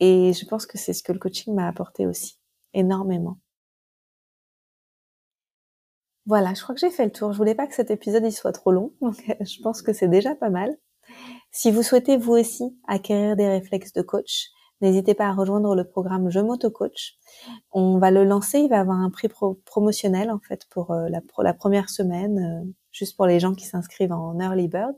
Et 0.00 0.32
je 0.32 0.46
pense 0.46 0.66
que 0.66 0.78
c'est 0.78 0.94
ce 0.94 1.02
que 1.02 1.12
le 1.12 1.18
coaching 1.18 1.54
m'a 1.54 1.68
apporté 1.68 2.06
aussi, 2.06 2.38
énormément. 2.72 3.38
Voilà, 6.26 6.54
je 6.54 6.62
crois 6.62 6.74
que 6.74 6.80
j'ai 6.80 6.90
fait 6.90 7.04
le 7.04 7.12
tour. 7.12 7.32
Je 7.32 7.38
voulais 7.38 7.54
pas 7.54 7.66
que 7.66 7.74
cet 7.74 7.90
épisode 7.90 8.24
il 8.24 8.32
soit 8.32 8.52
trop 8.52 8.72
long, 8.72 8.94
donc 9.02 9.16
je 9.40 9.62
pense 9.62 9.82
que 9.82 9.92
c'est 9.92 10.08
déjà 10.08 10.34
pas 10.34 10.50
mal. 10.50 10.76
Si 11.50 11.70
vous 11.70 11.82
souhaitez 11.82 12.16
vous 12.16 12.32
aussi 12.32 12.78
acquérir 12.86 13.36
des 13.36 13.48
réflexes 13.48 13.92
de 13.92 14.02
coach, 14.02 14.48
n'hésitez 14.80 15.14
pas 15.14 15.26
à 15.26 15.32
rejoindre 15.32 15.74
le 15.74 15.84
programme 15.84 16.30
Je 16.30 16.40
m'auto-coach. 16.40 17.18
On 17.72 17.98
va 17.98 18.10
le 18.10 18.24
lancer, 18.24 18.60
il 18.60 18.68
va 18.68 18.80
avoir 18.80 18.98
un 18.98 19.10
prix 19.10 19.28
promotionnel 19.64 20.30
en 20.30 20.38
fait 20.38 20.66
pour, 20.70 20.92
euh, 20.92 21.08
la, 21.08 21.20
la, 21.38 21.54
première 21.54 21.90
semaine, 21.90 22.38
euh, 22.38 22.72
juste 22.92 23.16
pour 23.16 23.26
les 23.26 23.40
gens 23.40 23.54
qui 23.54 23.66
s'inscrivent 23.66 24.12
en 24.12 24.38
early 24.40 24.68
bird. 24.68 24.94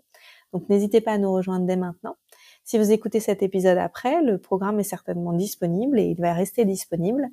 Donc 0.53 0.69
n'hésitez 0.69 1.01
pas 1.01 1.13
à 1.13 1.19
nous 1.19 1.33
rejoindre 1.33 1.67
dès 1.67 1.77
maintenant. 1.77 2.17
Si 2.65 2.79
vous 2.79 2.93
écoutez 2.93 3.21
cet 3.21 3.43
épisode 3.43 3.79
après, 3.79 4.23
le 4.23 4.39
programme 4.39 4.79
est 4.81 4.85
certainement 4.85 5.33
disponible 5.33 5.99
et 5.99 6.05
il 6.05 6.21
va 6.21 6.33
rester 6.33 6.65
disponible. 6.65 7.29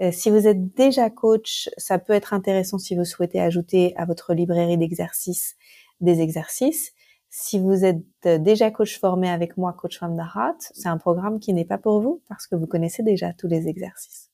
Euh, 0.00 0.10
si 0.12 0.30
vous 0.30 0.46
êtes 0.46 0.74
déjà 0.74 1.08
coach, 1.08 1.70
ça 1.78 1.98
peut 1.98 2.12
être 2.12 2.34
intéressant 2.34 2.78
si 2.78 2.96
vous 2.96 3.04
souhaitez 3.04 3.40
ajouter 3.40 3.94
à 3.96 4.04
votre 4.04 4.34
librairie 4.34 4.78
d'exercices 4.78 5.56
des 6.00 6.20
exercices. 6.20 6.92
Si 7.30 7.58
vous 7.58 7.84
êtes 7.84 8.02
déjà 8.24 8.70
coach 8.70 8.98
formé 8.98 9.28
avec 9.28 9.56
moi, 9.56 9.72
Coach 9.72 9.98
from 9.98 10.16
the 10.16 10.24
Heart, 10.34 10.72
c'est 10.74 10.88
un 10.88 10.98
programme 10.98 11.38
qui 11.38 11.52
n'est 11.52 11.64
pas 11.64 11.78
pour 11.78 12.00
vous 12.00 12.22
parce 12.28 12.46
que 12.46 12.56
vous 12.56 12.66
connaissez 12.66 13.02
déjà 13.02 13.32
tous 13.32 13.48
les 13.48 13.68
exercices. 13.68 14.30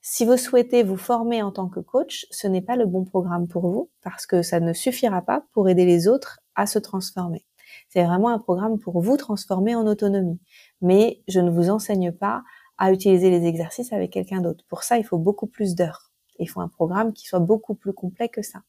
Si 0.00 0.24
vous 0.24 0.36
souhaitez 0.36 0.82
vous 0.82 0.96
former 0.96 1.42
en 1.42 1.52
tant 1.52 1.68
que 1.68 1.80
coach, 1.80 2.26
ce 2.30 2.46
n'est 2.46 2.62
pas 2.62 2.76
le 2.76 2.86
bon 2.86 3.04
programme 3.04 3.48
pour 3.48 3.68
vous 3.68 3.90
parce 4.02 4.26
que 4.26 4.42
ça 4.42 4.60
ne 4.60 4.72
suffira 4.72 5.22
pas 5.22 5.44
pour 5.52 5.68
aider 5.68 5.84
les 5.84 6.08
autres 6.08 6.38
à 6.54 6.66
se 6.66 6.78
transformer. 6.78 7.44
C'est 7.88 8.04
vraiment 8.04 8.28
un 8.28 8.38
programme 8.38 8.78
pour 8.78 9.00
vous 9.00 9.16
transformer 9.16 9.74
en 9.74 9.86
autonomie. 9.86 10.40
Mais 10.80 11.22
je 11.28 11.40
ne 11.40 11.50
vous 11.50 11.70
enseigne 11.70 12.12
pas 12.12 12.42
à 12.78 12.92
utiliser 12.92 13.30
les 13.30 13.46
exercices 13.46 13.92
avec 13.92 14.12
quelqu'un 14.12 14.40
d'autre. 14.40 14.64
Pour 14.68 14.82
ça, 14.82 14.98
il 14.98 15.04
faut 15.04 15.18
beaucoup 15.18 15.46
plus 15.46 15.74
d'heures. 15.74 16.12
Il 16.38 16.48
faut 16.48 16.60
un 16.60 16.68
programme 16.68 17.12
qui 17.12 17.26
soit 17.26 17.40
beaucoup 17.40 17.74
plus 17.74 17.92
complet 17.92 18.28
que 18.28 18.42
ça. 18.42 18.60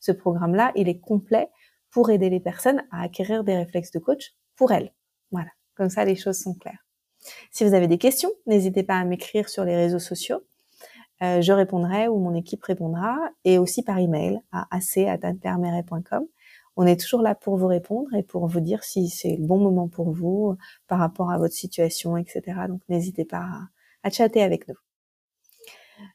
Ce 0.00 0.12
programme-là, 0.12 0.72
il 0.74 0.88
est 0.88 0.98
complet 0.98 1.48
pour 1.90 2.10
aider 2.10 2.28
les 2.28 2.40
personnes 2.40 2.82
à 2.90 3.02
acquérir 3.02 3.44
des 3.44 3.56
réflexes 3.56 3.92
de 3.92 3.98
coach 3.98 4.34
pour 4.56 4.72
elles. 4.72 4.92
Voilà, 5.30 5.50
comme 5.74 5.90
ça 5.90 6.04
les 6.04 6.16
choses 6.16 6.38
sont 6.38 6.54
claires. 6.54 6.84
Si 7.52 7.64
vous 7.64 7.74
avez 7.74 7.86
des 7.86 7.98
questions, 7.98 8.30
n'hésitez 8.46 8.82
pas 8.82 8.98
à 8.98 9.04
m'écrire 9.04 9.48
sur 9.48 9.64
les 9.64 9.76
réseaux 9.76 10.00
sociaux. 10.00 10.42
Euh, 11.22 11.40
je 11.40 11.52
répondrai 11.52 12.08
ou 12.08 12.18
mon 12.18 12.34
équipe 12.34 12.62
répondra 12.64 13.16
et 13.44 13.58
aussi 13.58 13.82
par 13.82 13.98
email 13.98 14.40
à 14.50 14.66
ac@anpermeret.com. 14.70 16.26
On 16.76 16.86
est 16.86 16.98
toujours 17.00 17.22
là 17.22 17.34
pour 17.34 17.56
vous 17.56 17.66
répondre 17.66 18.12
et 18.14 18.22
pour 18.22 18.46
vous 18.46 18.60
dire 18.60 18.82
si 18.82 19.08
c'est 19.08 19.36
le 19.36 19.46
bon 19.46 19.58
moment 19.58 19.88
pour 19.88 20.10
vous 20.10 20.56
par 20.88 20.98
rapport 20.98 21.30
à 21.30 21.38
votre 21.38 21.54
situation, 21.54 22.16
etc. 22.16 22.42
Donc 22.68 22.80
n'hésitez 22.88 23.24
pas 23.24 23.46
à, 24.02 24.10
chatter 24.10 24.42
avec 24.42 24.66
nous. 24.68 24.74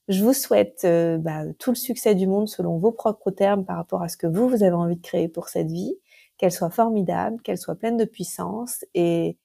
Je 0.10 0.24
vous 0.24 0.34
souhaite 0.34 0.82
euh, 0.84 1.18
bah, 1.18 1.44
tout 1.60 1.72
le 1.72 1.76
succès 1.76 2.16
du 2.16 2.28
monde 2.28 2.50
selon 2.50 2.78
vos 2.78 2.92
propres 2.92 3.32
termes 3.32 3.64
par 3.64 3.78
rapport 3.78 4.02
à 4.02 4.10
ce 4.10 4.18
que 4.18 4.28
vous, 4.28 4.50
vous 4.50 4.64
avez 4.64 4.74
envie 4.74 4.98
de 4.98 5.02
créer 5.02 5.30
pour 5.30 5.48
cette 5.48 5.72
vie, 5.72 5.96
qu'elle 6.38 6.52
soit 6.52 6.72
formidable, 6.72 7.42
qu'elle 7.44 7.58
soit 7.58 7.76
pleine 7.76 7.96
de 7.96 8.06
puissance 8.06 8.84
et 8.94 9.38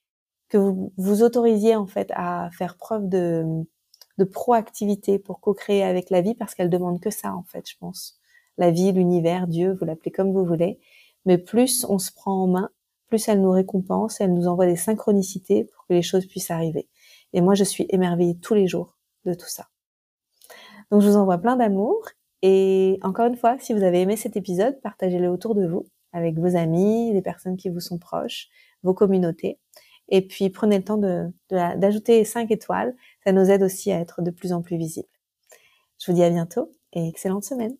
que 0.49 0.59
vous 0.59 0.93
vous 0.97 1.23
autorisiez 1.23 1.77
en 1.77 1.87
fait 1.87 2.11
à 2.15 2.51
faire 2.53 2.77
preuve 2.77 3.09
de, 3.09 3.65
de 4.19 4.25
proactivité 4.25 5.19
pour 5.19 5.41
co-créer 5.41 5.83
avec 5.83 6.11
la 6.11 6.21
vie 6.21 6.35
parce 6.35 6.55
qu'elle 6.55 6.71
demande 6.71 7.01
que 7.01 7.11
ça 7.11 7.35
en 7.35 7.43
fait, 7.43 7.69
je 7.69 7.77
pense. 7.79 8.19
La 8.59 8.71
vie, 8.71 8.93
l'univers, 8.93 9.47
Dieu, 9.47 9.77
vous 9.79 9.85
l'appelez 9.85 10.11
comme 10.11 10.33
vous 10.33 10.45
voulez. 10.45 10.79
Mais 11.25 11.39
plus 11.39 11.85
on 11.89 11.99
se 11.99 12.13
prend 12.13 12.43
en 12.43 12.47
main, 12.47 12.71
plus 13.09 13.29
elle 13.29 13.41
nous 13.41 13.51
récompense, 13.51 14.21
elle 14.21 14.35
nous 14.35 14.49
envoie 14.49 14.67
des 14.67 14.77
synchronicités 14.77 15.65
pour 15.65 15.87
que 15.87 15.95
les 15.95 16.03
choses 16.03 16.27
puissent 16.27 16.51
arriver. 16.51 16.89
Et 17.33 17.41
moi, 17.41 17.55
je 17.55 17.65
suis 17.65 17.87
émerveillée 17.91 18.37
tous 18.39 18.55
les 18.55 18.67
jours 18.67 18.97
de 19.25 19.35
tout 19.35 19.49
ça. 19.49 19.69
Donc, 20.91 21.01
je 21.03 21.09
vous 21.09 21.17
envoie 21.17 21.39
plein 21.39 21.57
d'amour. 21.57 22.03
Et 22.43 22.99
encore 23.03 23.27
une 23.27 23.37
fois, 23.37 23.57
si 23.59 23.73
vous 23.73 23.83
avez 23.83 24.01
aimé 24.01 24.17
cet 24.17 24.37
épisode, 24.37 24.81
partagez-le 24.81 25.29
autour 25.29 25.55
de 25.55 25.67
vous, 25.67 25.85
avec 26.13 26.39
vos 26.39 26.57
amis, 26.57 27.13
les 27.13 27.23
personnes 27.23 27.57
qui 27.57 27.69
vous 27.69 27.81
sont 27.81 27.99
proches, 27.99 28.49
vos 28.83 28.95
communautés. 28.95 29.59
Et 30.09 30.27
puis, 30.27 30.51
prenez 30.51 30.79
le 30.79 30.85
temps 30.85 31.01
d'ajouter 31.51 32.21
de, 32.21 32.27
5 32.27 32.51
étoiles. 32.51 32.95
Ça 33.25 33.33
nous 33.33 33.51
aide 33.51 33.63
aussi 33.63 33.93
à 33.93 34.01
être 34.01 34.23
de 34.23 34.31
plus 34.31 34.53
en 34.53 34.63
plus 34.63 34.77
visibles. 34.77 35.09
Je 36.01 36.11
vous 36.11 36.17
dis 36.17 36.25
à 36.25 36.31
bientôt 36.31 36.77
et 36.93 37.09
excellente 37.09 37.45
semaine. 37.45 37.77